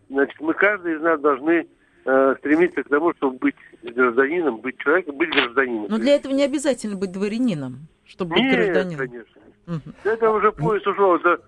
значит, 0.10 0.40
мы 0.40 0.54
каждый 0.54 0.96
из 0.96 1.02
нас 1.02 1.20
должны 1.22 1.68
э, 2.06 2.36
стремиться 2.40 2.84
к 2.84 2.90
тому, 2.90 3.14
чтобы 3.16 3.38
быть 3.38 3.56
гражданином, 3.84 4.58
быть 4.58 4.78
человеком, 4.78 5.18
быть 5.18 5.30
гражданином. 5.30 5.88
Но 5.90 5.98
для 5.98 6.16
этого 6.16 6.34
не 6.34 6.44
обязательно 6.44 6.96
быть 6.96 7.12
дворянином, 7.12 7.88
чтобы 8.06 8.36
быть 8.36 8.44
Нет, 8.44 8.56
гражданином. 8.56 9.08
конечно. 9.08 9.42
Угу. 9.68 9.96
Это 10.04 10.32
уже 10.32 10.52
поезд 10.52 10.88
ушел. 10.88 11.16
Это 11.16 11.42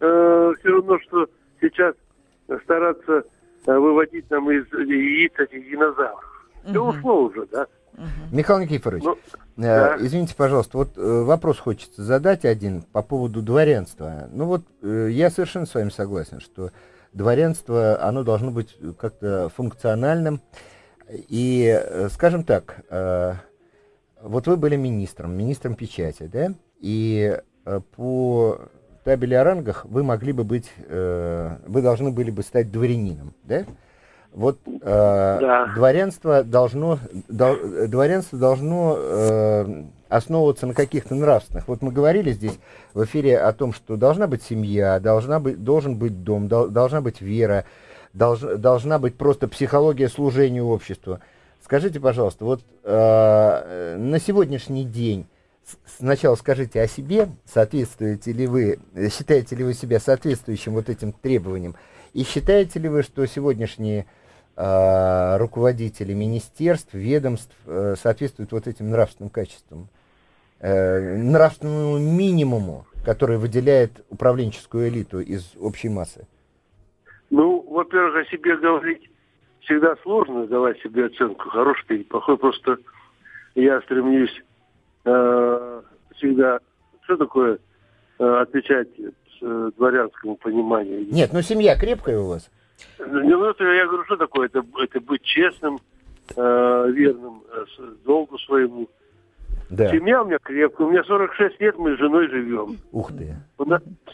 э, 0.00 0.52
все 0.58 0.68
равно, 0.68 0.98
что 1.00 1.28
сейчас 1.60 1.94
стараться 2.64 3.24
э, 3.66 3.78
выводить 3.78 4.28
нам 4.30 4.50
из 4.50 4.66
яиц 4.72 5.32
этих 5.38 5.70
динозавров. 5.70 6.48
Угу. 6.64 6.70
Все 6.70 6.84
ушло 6.84 7.22
уже, 7.24 7.46
да? 7.46 7.66
Угу. 7.94 8.36
Михаил 8.36 8.60
Никифорович, 8.60 9.04
ну, 9.04 9.12
э, 9.14 9.16
да. 9.56 9.96
извините, 9.98 10.36
пожалуйста, 10.36 10.78
вот 10.78 10.96
э, 10.96 11.00
вопрос 11.00 11.58
хочется 11.58 12.02
задать 12.02 12.44
один 12.44 12.82
по 12.82 13.02
поводу 13.02 13.42
дворянства. 13.42 14.28
Ну 14.30 14.44
вот 14.44 14.62
э, 14.82 15.08
я 15.10 15.30
совершенно 15.30 15.66
с 15.66 15.74
вами 15.74 15.90
согласен, 15.90 16.40
что 16.40 16.70
дворянство, 17.12 18.02
оно 18.02 18.22
должно 18.22 18.50
быть 18.50 18.76
как-то 18.98 19.48
функциональным. 19.48 20.40
И, 21.10 21.64
э, 21.66 22.08
скажем 22.10 22.44
так, 22.44 22.84
э, 22.90 23.34
вот 24.22 24.46
вы 24.46 24.56
были 24.56 24.76
министром, 24.76 25.36
министром 25.36 25.74
печати, 25.74 26.24
да? 26.24 26.52
И 26.80 27.38
э, 27.64 27.80
по 27.96 28.60
табели 29.04 29.34
о 29.34 29.44
рангах 29.44 29.86
вы 29.86 30.02
могли 30.02 30.32
бы 30.32 30.44
быть, 30.44 30.70
вы 30.86 31.82
должны 31.82 32.10
были 32.10 32.30
бы 32.30 32.42
стать 32.42 32.70
дворянином, 32.70 33.32
да? 33.44 33.64
Вот 34.32 34.58
э, 34.66 34.80
да. 34.82 35.72
дворянство 35.74 36.44
должно, 36.44 36.98
до, 37.28 37.88
дворянство 37.88 38.38
должно 38.38 38.96
э, 38.98 39.84
основываться 40.08 40.66
на 40.66 40.74
каких-то 40.74 41.14
нравственных. 41.14 41.66
Вот 41.68 41.82
мы 41.82 41.92
говорили 41.92 42.32
здесь 42.32 42.58
в 42.94 43.04
эфире 43.04 43.38
о 43.38 43.52
том, 43.52 43.72
что 43.72 43.96
должна 43.96 44.26
быть 44.26 44.42
семья, 44.42 45.00
должна 45.00 45.40
быть, 45.40 45.64
должен 45.64 45.96
быть 45.96 46.22
дом, 46.22 46.48
дол, 46.48 46.68
должна 46.68 47.00
быть 47.00 47.20
вера, 47.20 47.64
долж, 48.12 48.40
должна 48.40 48.98
быть 48.98 49.16
просто 49.16 49.48
психология 49.48 50.08
служения 50.08 50.62
обществу. 50.62 51.18
Скажите, 51.62 52.00
пожалуйста, 52.00 52.44
вот 52.44 52.60
э, 52.84 53.96
на 53.98 54.20
сегодняшний 54.20 54.84
день 54.84 55.26
сначала 55.98 56.34
скажите 56.36 56.80
о 56.80 56.88
себе, 56.88 57.28
соответствуете 57.44 58.32
ли 58.32 58.46
вы, 58.46 58.78
считаете 59.10 59.56
ли 59.56 59.64
вы 59.64 59.74
себя 59.74 60.00
соответствующим 60.00 60.74
вот 60.74 60.88
этим 60.88 61.12
требованиям, 61.12 61.76
и 62.14 62.22
считаете 62.24 62.78
ли 62.78 62.88
вы, 62.88 63.02
что 63.02 63.26
сегодняшние 63.26 64.06
руководители 64.60 66.14
министерств, 66.14 66.92
ведомств 66.92 67.54
э, 67.66 67.94
соответствуют 67.96 68.50
вот 68.50 68.66
этим 68.66 68.90
нравственным 68.90 69.30
качествам, 69.30 69.88
э, 70.58 71.16
нравственному 71.16 71.98
минимуму, 71.98 72.84
который 73.04 73.36
выделяет 73.36 74.04
управленческую 74.10 74.88
элиту 74.88 75.20
из 75.20 75.54
общей 75.60 75.88
массы? 75.88 76.26
Ну, 77.30 77.64
во-первых, 77.70 78.26
о 78.26 78.30
себе 78.30 78.56
говорить 78.56 79.08
всегда 79.60 79.94
сложно, 80.02 80.46
давать 80.46 80.80
себе 80.80 81.06
оценку, 81.06 81.48
хороший 81.50 81.84
или 81.90 82.02
плохой. 82.02 82.38
Просто 82.38 82.78
я 83.54 83.80
стремлюсь 83.82 84.42
э, 85.04 85.82
всегда, 86.16 86.58
что 87.02 87.16
такое 87.16 87.58
э, 88.18 88.24
отвечать 88.24 88.88
э, 89.40 89.70
дворянскому 89.76 90.36
пониманию. 90.36 91.06
Нет, 91.12 91.30
ну 91.32 91.42
семья 91.42 91.76
крепкая 91.76 92.18
у 92.18 92.28
вас? 92.28 92.50
Ну, 92.98 93.06
ну 93.06 93.72
я 93.72 93.86
говорю, 93.86 94.04
что 94.04 94.16
такое? 94.16 94.46
Это, 94.46 94.64
это 94.80 95.00
быть 95.00 95.22
честным, 95.22 95.78
э, 96.36 96.90
верным 96.90 97.42
э, 97.50 97.64
долгу 98.04 98.38
своему. 98.38 98.88
Да. 99.70 99.90
Семья 99.90 100.22
у 100.22 100.26
меня 100.26 100.38
крепкая. 100.38 100.86
У 100.86 100.90
меня 100.90 101.04
46 101.04 101.60
лет, 101.60 101.78
мы 101.78 101.94
с 101.94 101.98
женой 101.98 102.28
живем. 102.28 102.78
Ух 102.92 103.12
ты. 103.12 103.36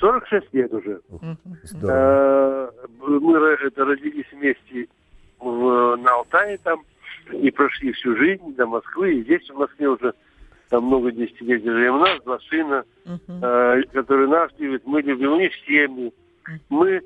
46 0.01 0.53
лет 0.53 0.73
уже. 0.73 1.01
Здорово. 1.62 1.93
Э, 1.97 2.71
мы 2.99 3.39
это, 3.39 3.85
родились 3.85 4.27
вместе 4.33 4.89
в, 5.39 5.97
на 5.97 6.15
Алтае 6.15 6.59
там 6.59 6.83
и 7.31 7.51
прошли 7.51 7.93
всю 7.93 8.17
жизнь 8.17 8.55
до 8.57 8.67
Москвы. 8.67 9.15
И 9.15 9.23
здесь 9.23 9.49
в 9.49 9.55
Москве 9.55 9.89
уже 9.89 10.15
там 10.71 10.85
много 10.85 11.12
десятилетий 11.12 11.71
живем. 11.71 11.97
У 11.97 11.99
нас 11.99 12.21
два 12.25 12.39
сына, 12.51 12.85
э, 13.07 13.83
которые 13.93 14.29
нас 14.29 14.51
любят, 14.59 14.83
мы 14.87 15.03
любим. 15.03 15.35
У 15.35 15.39
них 15.39 15.53
семьи. 15.67 16.12
Мы 16.69 17.01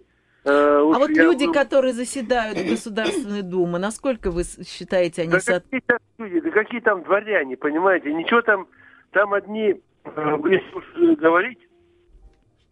э, 0.48 0.78
а 0.78 0.98
вот 0.98 1.10
люди, 1.10 1.46
был... 1.46 1.52
которые 1.52 1.92
заседают 1.92 2.58
в 2.58 2.68
Государственной 2.68 3.42
Думе, 3.42 3.78
насколько 3.78 4.30
вы 4.30 4.42
считаете, 4.44 5.22
они... 5.22 5.32
Да, 5.32 5.40
со... 5.40 5.60
какие 5.60 5.80
там 5.80 5.98
люди, 6.18 6.40
да 6.40 6.50
какие 6.50 6.80
там 6.80 7.02
дворяне, 7.02 7.56
понимаете? 7.56 8.12
Ничего 8.12 8.42
там, 8.42 8.66
там 9.12 9.32
одни 9.34 9.80
э, 10.04 10.38
если 10.44 10.74
уж 10.74 11.18
говорить 11.18 11.58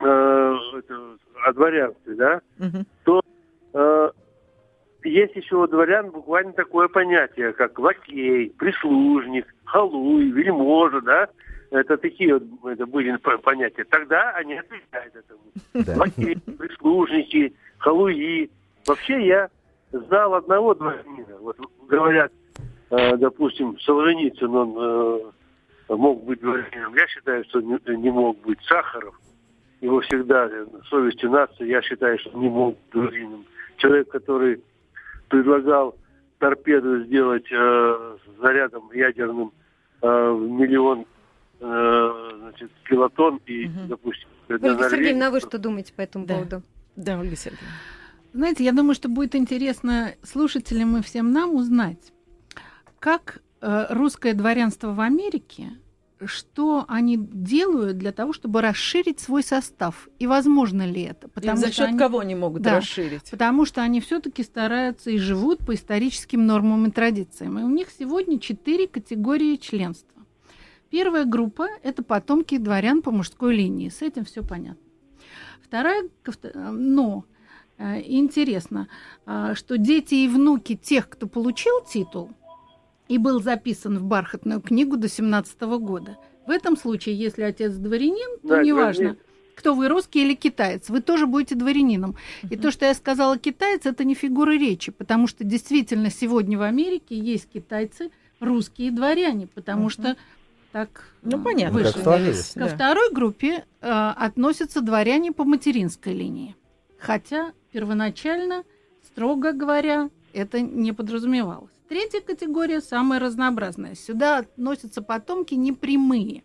э, 0.01 0.55
это, 0.79 1.17
о 1.45 1.53
дворянстве, 1.53 2.15
да, 2.15 2.41
Мгм. 2.59 2.87
то 3.05 3.21
э, 3.75 4.11
есть 5.05 5.37
еще 5.37 5.57
у 5.57 5.67
дворян 5.67 6.11
буквально 6.11 6.53
такое 6.53 6.89
понятие, 6.89 7.53
как 7.53 7.79
лакей, 7.79 8.51
прислужник, 8.59 9.47
халуй, 9.65 10.31
вельможа, 10.31 11.01
да. 11.01 11.29
Это 11.71 11.97
такие 11.97 12.35
вот 12.35 12.73
это 12.73 12.87
были 12.87 13.17
понятия. 13.17 13.85
Тогда 13.85 14.31
они 14.31 14.55
отвечают 14.55 15.17
этому. 15.17 15.41
Да. 15.75 15.97
Лакеи, 15.97 16.39
прислужники, 16.59 17.55
халуи. 17.79 18.51
Вообще 18.87 19.27
я 19.27 19.49
знал 19.93 20.35
одного 20.35 20.75
дворянина. 20.75 21.37
Вот 21.41 21.57
говорят, 21.89 22.33
э, 22.91 23.17
допустим, 23.17 23.79
Солженицын, 23.81 24.55
он 24.55 24.75
э, 25.89 25.95
мог 25.95 26.25
быть 26.25 26.41
дворянином. 26.41 26.95
Я 26.95 27.07
считаю, 27.09 27.45
что 27.45 27.61
не, 27.61 27.79
не 27.97 28.11
мог 28.11 28.39
быть. 28.43 28.59
Сахаров, 28.65 29.19
его 29.81 30.01
всегда 30.01 30.49
совестью 30.89 31.31
нации, 31.31 31.67
я 31.69 31.83
считаю, 31.83 32.19
что 32.19 32.37
не 32.39 32.49
мог 32.49 32.75
быть 32.75 32.91
дворянином. 32.93 33.45
Человек, 33.77 34.09
который 34.11 34.63
предлагал 35.29 35.95
торпеду 36.39 37.05
сделать 37.05 37.47
э, 37.51 38.17
с 38.25 38.41
зарядом 38.41 38.91
ядерным 38.93 39.53
э, 40.03 40.07
в 40.31 40.49
миллион 40.51 41.07
э, 41.61 42.31
значит, 42.41 42.71
килотонн 42.89 43.41
и, 43.47 43.67
Мгм. 43.67 43.89
допустим, 43.89 44.29
Ольга 44.49 44.67
на 44.69 44.73
Норвегию- 44.75 44.91
Сергеевна, 44.91 45.27
а 45.27 45.31
вы 45.31 45.41
что 45.41 45.59
думаете 45.59 45.93
по 45.95 46.03
этому 46.03 46.27
Да. 46.27 46.35
поводу? 46.35 46.63
Да, 46.97 47.19
Ольга 47.19 47.37
Сергеевна. 47.37 47.69
Знаете, 48.33 48.65
я 48.65 48.73
думаю, 48.73 48.95
что 48.95 49.09
будет 49.09 49.35
интересно 49.35 50.15
слушателям 50.23 50.97
и 50.97 51.03
всем 51.03 51.33
нам 51.33 51.55
узнать, 51.55 52.13
как 52.99 53.41
э, 53.61 53.87
русское 53.91 54.35
дворянство 54.35 54.93
в 54.93 55.01
Америке, 55.01 55.71
что 56.25 56.85
они 56.89 57.17
делают 57.19 57.99
для 57.99 58.13
того, 58.13 58.33
чтобы 58.33 58.61
расширить 58.63 59.21
свой 59.21 59.43
состав, 59.43 60.09
и 60.19 60.27
возможно 60.27 60.87
ли 60.87 61.03
это? 61.03 61.29
И 61.41 61.57
за 61.57 61.71
счет 61.73 61.89
они- 61.89 61.99
кого 61.99 62.21
они 62.21 62.35
могут 62.35 62.63
Да. 62.63 62.77
расширить? 62.77 63.31
Потому 63.31 63.65
что 63.67 63.83
они 63.83 64.01
все-таки 64.01 64.43
стараются 64.43 65.11
и 65.11 65.19
живут 65.19 65.59
по 65.67 65.75
историческим 65.75 66.47
нормам 66.47 66.87
и 66.87 66.91
традициям. 66.91 67.59
И 67.59 67.63
у 67.63 67.69
них 67.69 67.89
сегодня 67.99 68.39
четыре 68.39 68.87
категории 68.89 69.57
членства. 69.57 70.23
Первая 70.91 71.25
группа– 71.25 71.67
это 71.83 72.03
потомки 72.03 72.57
дворян 72.59 73.03
по 73.03 73.11
мужской 73.11 73.55
линии. 73.55 73.89
С 73.91 74.01
этим 74.03 74.25
все 74.25 74.43
понятно. 74.43 74.81
Вторая, 75.67 76.05
э, 76.05 76.71
но 76.71 77.25
э, 77.79 78.01
интересно, 78.03 78.89
а, 79.27 79.57
что 79.57 79.77
дети 79.77 80.15
и 80.15 80.29
внуки 80.29 80.77
тех, 80.77 81.09
кто 81.09 81.27
получил 81.27 81.81
титул 81.93 82.31
и 83.09 83.19
был 83.19 83.43
записан 83.43 83.99
в 83.99 84.05
бархатную 84.05 84.61
книгу 84.61 84.97
до 84.97 85.09
17 85.09 85.61
года. 85.81 86.19
В 86.47 86.51
этом 86.51 86.77
случае, 86.77 87.19
если 87.19 87.43
отец 87.43 87.75
дворянин, 87.75 88.39
то 88.43 88.49
Да, 88.49 88.63
неважно, 88.63 89.17
кто 89.57 89.75
вы, 89.75 89.89
русский 89.89 90.23
или 90.25 90.35
китаец, 90.35 90.89
вы 90.89 91.01
тоже 91.01 91.27
будете 91.27 91.57
дворянином. 91.57 92.15
И 92.49 92.57
то, 92.57 92.71
что 92.71 92.87
я 92.87 92.95
сказала 92.95 93.37
китаец, 93.37 93.87
это 93.87 94.05
не 94.05 94.15
фигура 94.15 94.53
речи, 94.53 94.93
потому 94.93 95.27
что 95.27 95.43
действительно 95.43 96.11
сегодня 96.11 96.59
в 96.59 96.63
Америке 96.63 97.19
есть 97.19 97.49
китайцы, 97.53 98.11
русские 98.39 98.93
дворяне, 98.93 99.49
потому 99.49 99.83
Мгм. 99.83 99.91
что 99.91 100.17
так 100.77 101.05
Ну, 101.23 101.41
э, 101.41 101.43
понятно. 101.43 101.79
так 101.79 101.87
вышло. 101.95 102.03
сложилось. 102.03 102.53
Ко 102.53 102.61
Да. 102.61 102.69
второй 102.69 103.11
группе 103.11 103.65
э, 103.81 103.89
относятся 104.27 104.83
дворяне 104.83 105.33
по 105.33 105.45
материнской 105.45 106.13
линии. 106.13 106.55
Хотя 106.99 107.53
первоначально, 107.73 108.63
строго 109.03 109.53
говоря, 109.53 110.11
это 110.35 110.61
не 110.61 110.93
подразумевалось. 110.93 111.71
Третья 111.89 112.21
категория 112.21 112.83
самая 112.83 113.21
разнообразная. 113.21 113.95
Сюда 113.95 114.39
относятся 114.39 115.01
потомки 115.01 115.55
непрямые, 115.55 116.43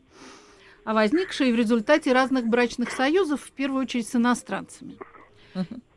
а 0.86 0.94
возникшие 0.94 1.52
в 1.52 1.58
результате 1.58 2.14
разных 2.14 2.48
брачных 2.48 2.92
союзов, 2.92 3.42
в 3.42 3.52
первую 3.52 3.82
очередь 3.82 4.08
с 4.08 4.16
иностранцами. 4.16 4.98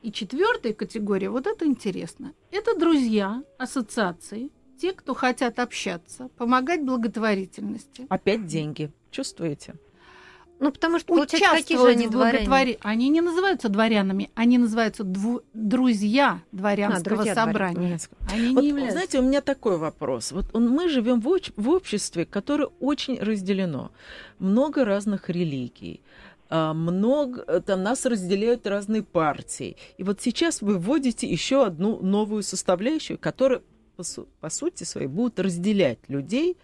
И 0.02 0.10
четвертая 0.10 0.72
категория, 0.72 1.30
вот 1.30 1.46
это 1.46 1.66
интересно, 1.66 2.32
это 2.50 2.76
друзья, 2.76 3.44
ассоциации, 3.58 4.50
те, 4.80 4.92
кто 4.92 5.14
хотят 5.14 5.58
общаться, 5.58 6.28
помогать 6.36 6.82
благотворительности, 6.84 8.06
Опять 8.08 8.46
деньги. 8.46 8.90
Чувствуете? 9.10 9.74
Ну, 10.60 10.70
потому 10.70 10.98
что, 11.00 11.08
получается, 11.14 11.56
какие 11.56 11.78
же 11.78 11.86
они 11.88 12.06
дворяне? 12.08 12.46
благотвори- 12.46 12.78
Они 12.82 13.08
не 13.08 13.20
называются 13.20 13.68
дворянами, 13.68 14.30
они 14.34 14.56
называются 14.58 15.02
дву- 15.02 15.42
друзья 15.52 16.40
дворянского 16.52 17.00
А, 17.00 17.16
друзья 17.16 17.34
собрания. 17.34 17.98
Они 18.32 18.54
Вот, 18.54 18.62
не 18.62 18.68
являются. 18.68 18.92
знаете, 18.92 19.18
у 19.18 19.22
меня 19.22 19.40
такой 19.40 19.76
вопрос. 19.78 20.30
Вот 20.32 20.46
он- 20.54 20.68
мы 20.70 20.88
живем 20.88 21.20
в, 21.20 21.26
оч- 21.28 21.52
в 21.56 21.68
обществе, 21.68 22.24
которое 22.24 22.68
очень 22.80 23.18
разделено. 23.18 23.90
Много 24.38 24.84
разных 24.84 25.28
религий. 25.28 26.00
а, 26.50 26.72
Много, 26.72 27.60
там 27.62 27.82
нас 27.82 28.06
разделяют 28.06 28.66
разные 28.66 29.02
партии. 29.02 29.76
И 29.98 30.04
вот 30.04 30.20
сейчас 30.20 30.62
вы 30.62 30.78
вводите 30.78 31.26
еще 31.26 31.64
одну 31.66 31.98
новую 32.00 32.42
составляющую, 32.44 33.18
которая, 33.18 33.60
по, 33.96 34.02
су- 34.02 34.28
по 34.40 34.50
сути 34.50 34.84
своей, 34.84 35.06
будет 35.06 35.38
разделять 35.40 35.98
людей 36.08 36.56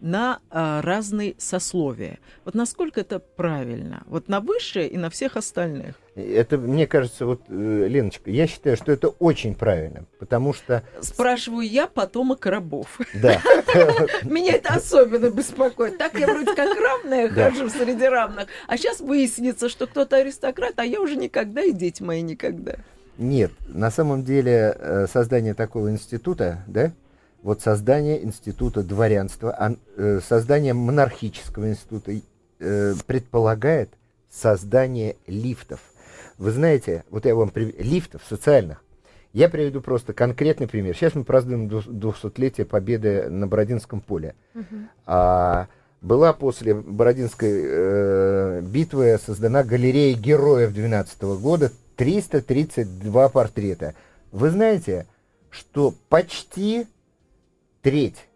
на 0.00 0.38
а, 0.50 0.80
разные 0.82 1.34
сословия. 1.38 2.18
Вот 2.44 2.54
насколько 2.54 3.00
это 3.00 3.18
правильно? 3.18 4.04
Вот 4.06 4.28
на 4.28 4.40
высшее 4.40 4.88
и 4.88 4.96
на 4.96 5.10
всех 5.10 5.36
остальных. 5.36 5.96
Это, 6.14 6.56
мне 6.56 6.86
кажется, 6.86 7.26
вот, 7.26 7.42
э, 7.48 7.86
Леночка, 7.88 8.30
я 8.30 8.46
считаю, 8.46 8.76
что 8.76 8.92
это 8.92 9.08
очень 9.08 9.54
правильно, 9.56 10.04
потому 10.20 10.52
что, 10.52 10.84
Спрашиваю 11.00 11.66
я, 11.68 11.86
потомок 11.88 12.46
рабов. 12.46 12.98
да, 13.14 13.40
Меня 14.22 14.54
это 14.54 14.74
особенно 14.74 15.30
беспокоит. 15.30 15.98
Так 15.98 16.18
я 16.18 16.26
вроде 16.28 16.54
как 16.54 16.78
равная 16.78 17.28
хожу 17.28 17.68
среди 17.68 18.04
равных. 18.06 18.46
А 18.68 18.76
сейчас 18.76 19.00
выяснится, 19.00 19.68
что 19.68 19.86
кто-то 19.88 20.16
аристократ, 20.16 20.74
а 20.76 20.84
я 20.84 21.00
уже 21.00 21.16
никогда, 21.16 21.60
и 21.62 21.72
дети 21.72 22.02
мои 22.04 22.22
никогда. 22.22 22.76
Нет, 23.18 23.50
на 23.66 23.90
самом 23.90 24.24
деле 24.24 24.76
э, 24.78 25.06
создание 25.12 25.54
такого 25.54 25.90
института, 25.90 26.62
да, 26.68 26.92
вот 27.42 27.60
создание 27.60 28.24
института 28.24 28.82
дворянства, 28.82 29.76
э, 29.96 30.20
создание 30.26 30.72
монархического 30.72 31.68
института 31.68 32.12
э, 32.60 32.94
предполагает 33.06 33.90
создание 34.30 35.16
лифтов. 35.26 35.80
Вы 36.38 36.52
знаете, 36.52 37.04
вот 37.10 37.26
я 37.26 37.34
вам 37.34 37.50
прив... 37.50 37.74
лифтов 37.78 38.22
социальных. 38.28 38.82
Я 39.32 39.48
приведу 39.48 39.80
просто 39.80 40.12
конкретный 40.12 40.68
пример. 40.68 40.94
Сейчас 40.94 41.14
мы 41.14 41.24
празднуем 41.24 41.68
200-летие 41.68 42.64
победы 42.64 43.28
на 43.28 43.46
Бородинском 43.46 44.00
поле. 44.00 44.34
Мгм. 44.54 44.88
А, 45.06 45.66
была 46.00 46.32
после 46.32 46.74
Бородинской 46.74 47.50
э, 47.52 48.60
битвы 48.62 49.18
создана 49.24 49.64
галерея 49.64 50.16
героев 50.16 50.72
12 50.72 51.22
года, 51.40 51.72
332 51.98 53.28
портрета. 53.28 53.94
Вы 54.30 54.50
знаете, 54.50 55.06
что 55.50 55.92
почти 56.08 56.86
треть 57.82 58.28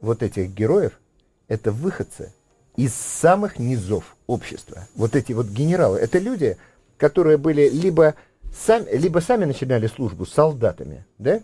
вот 0.00 0.22
этих 0.22 0.50
героев 0.50 1.00
это 1.48 1.72
выходцы 1.72 2.32
из 2.76 2.94
самых 2.94 3.58
низов 3.58 4.16
общества. 4.26 4.86
Вот 4.94 5.16
эти 5.16 5.32
вот 5.32 5.46
генералы, 5.46 5.98
это 5.98 6.18
люди, 6.18 6.58
которые 6.98 7.38
были 7.38 7.70
либо 7.70 8.14
сами, 8.54 8.90
либо 8.90 9.20
сами 9.20 9.46
начинали 9.46 9.86
службу 9.86 10.26
солдатами, 10.26 11.06
да, 11.18 11.40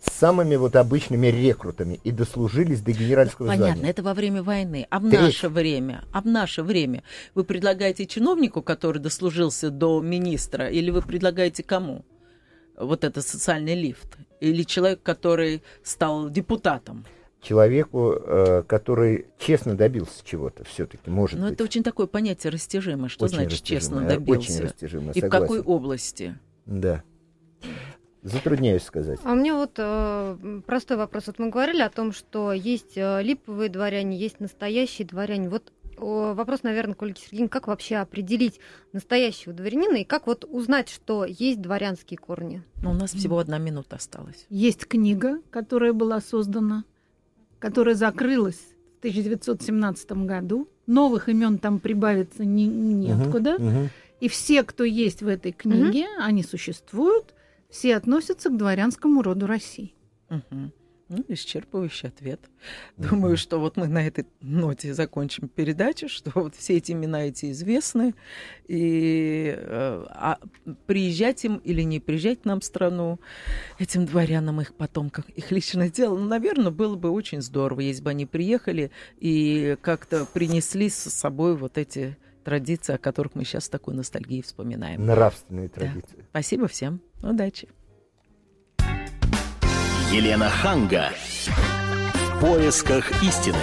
самыми 0.00 0.56
вот 0.56 0.76
обычными 0.76 1.26
рекрутами 1.28 2.00
и 2.04 2.10
дослужились 2.10 2.80
до 2.80 2.92
генеральского 2.92 3.46
Понятно, 3.48 3.74
звания. 3.76 3.90
это 3.90 4.02
во 4.02 4.14
время 4.14 4.42
войны. 4.42 4.86
А 4.90 5.00
в 5.00 5.08
Треть. 5.08 5.20
наше 5.20 5.48
время, 5.48 6.04
а 6.12 6.22
в 6.22 6.26
наше 6.26 6.62
время 6.62 7.02
вы 7.34 7.44
предлагаете 7.44 8.06
чиновнику, 8.06 8.62
который 8.62 8.98
дослужился 8.98 9.70
до 9.70 10.00
министра, 10.00 10.68
или 10.68 10.90
вы 10.90 11.02
предлагаете 11.02 11.62
кому? 11.62 12.04
Вот 12.76 13.02
это 13.02 13.22
социальный 13.22 13.74
лифт. 13.74 14.16
Или 14.40 14.62
человек, 14.62 15.02
который 15.02 15.62
стал 15.82 16.30
депутатом. 16.30 17.04
Человеку, 17.42 18.14
э, 18.16 18.62
который 18.66 19.26
честно 19.38 19.76
добился 19.76 20.24
чего-то, 20.24 20.64
все-таки 20.64 21.08
может 21.10 21.38
Но 21.38 21.46
быть. 21.46 21.50
Ну, 21.50 21.54
это 21.54 21.64
очень 21.64 21.82
такое 21.82 22.06
понятие 22.06 22.52
растяжимое. 22.52 23.08
Что 23.08 23.24
Очень 23.24 23.34
значит 23.36 23.62
честно 23.62 23.96
растяжимое, 24.00 24.18
добился? 24.18 24.52
Очень 24.52 24.62
растяжимое, 24.64 25.12
И 25.14 25.20
в 25.20 25.22
согласен. 25.22 25.30
какой 25.46 25.60
области? 25.60 26.38
Да. 26.66 27.02
Затрудняюсь 28.22 28.82
сказать. 28.82 29.20
А 29.22 29.32
у 29.32 29.36
меня 29.36 29.54
вот 29.54 29.72
э, 29.76 30.60
простой 30.66 30.96
вопрос. 30.96 31.28
Вот 31.28 31.38
мы 31.38 31.50
говорили 31.50 31.82
о 31.82 31.90
том, 31.90 32.12
что 32.12 32.52
есть 32.52 32.96
э, 32.96 33.22
липовые 33.22 33.68
дворяне, 33.68 34.18
есть 34.18 34.40
настоящие 34.40 35.06
дворяне. 35.06 35.48
Вот 35.48 35.72
э, 35.96 36.32
вопрос, 36.34 36.62
наверное, 36.64 36.94
к 36.94 37.02
Ольге 37.02 37.20
Сергеевне, 37.20 37.48
как 37.48 37.68
вообще 37.68 37.96
определить 37.96 38.58
настоящего 38.92 39.54
дворянина 39.54 39.96
и 39.96 40.04
как 40.04 40.26
вот 40.26 40.44
узнать, 40.44 40.88
что 40.88 41.24
есть 41.24 41.60
дворянские 41.60 42.18
корни? 42.18 42.62
Ну, 42.82 42.90
у 42.90 42.94
нас 42.94 43.12
всего 43.12 43.38
одна 43.38 43.58
минута 43.58 43.96
осталась. 43.96 44.46
Есть 44.50 44.86
книга, 44.86 45.40
которая 45.50 45.92
была 45.92 46.20
создана, 46.20 46.84
которая 47.60 47.94
закрылась 47.94 48.60
в 48.96 48.98
1917 48.98 50.12
году. 50.24 50.68
Новых 50.86 51.28
имен 51.28 51.58
там 51.58 51.78
прибавиться 51.78 52.44
не, 52.44 52.66
неоткуда. 52.66 53.58
Мгм. 53.58 53.90
И 54.20 54.28
все, 54.28 54.64
кто 54.64 54.82
есть 54.82 55.22
в 55.22 55.28
этой 55.28 55.52
книге, 55.52 56.06
они 56.18 56.42
существуют, 56.42 57.34
все 57.70 57.96
относятся 57.96 58.50
к 58.50 58.56
дворянскому 58.56 59.22
роду 59.22 59.46
России. 59.46 59.94
Мгм. 60.28 60.72
Ну, 61.10 61.24
исчерпывающий 61.28 62.08
ответ. 62.08 62.38
Думаю, 62.98 63.38
что 63.38 63.58
вот 63.58 63.78
мы 63.78 63.88
на 63.88 64.06
этой 64.06 64.26
ноте 64.42 64.92
закончим 64.92 65.48
передачу, 65.48 66.06
что 66.06 66.30
вот 66.34 66.54
все 66.54 66.76
эти 66.76 66.92
имена 66.92 67.24
эти 67.24 67.50
известны, 67.50 68.14
и 68.66 69.54
э, 69.56 70.04
а 70.10 70.38
приезжать 70.86 71.46
им 71.46 71.56
или 71.64 71.80
не 71.80 71.98
приезжать 71.98 72.42
к 72.42 72.44
нам 72.44 72.60
в 72.60 72.64
страну, 72.64 73.20
этим 73.78 74.04
дворянам, 74.04 74.60
их 74.60 74.74
потомкам, 74.74 75.24
их 75.34 75.50
личное 75.50 75.88
дело, 75.88 76.18
ну, 76.18 76.26
наверное, 76.26 76.70
было 76.70 76.94
бы 76.94 77.10
очень 77.10 77.40
здорово, 77.40 77.80
если 77.80 78.02
бы 78.02 78.10
они 78.10 78.26
приехали 78.26 78.90
и 79.18 79.78
как-то 79.80 80.26
принесли 80.26 80.90
с 80.90 81.04
собой 81.04 81.56
вот 81.56 81.78
эти 81.78 82.18
традиции, 82.48 82.94
о 82.94 82.98
которых 82.98 83.34
мы 83.34 83.44
сейчас 83.44 83.66
с 83.66 83.68
такой 83.68 83.94
ностальгией 83.94 84.42
вспоминаем. 84.42 85.04
Нравственные 85.04 85.68
традиции. 85.68 86.16
Да. 86.16 86.24
Спасибо 86.30 86.66
всем. 86.66 87.02
Удачи. 87.22 87.68
Елена 90.10 90.48
Ханга. 90.48 91.10
В 91.44 92.40
поисках 92.40 93.22
истины. 93.22 93.58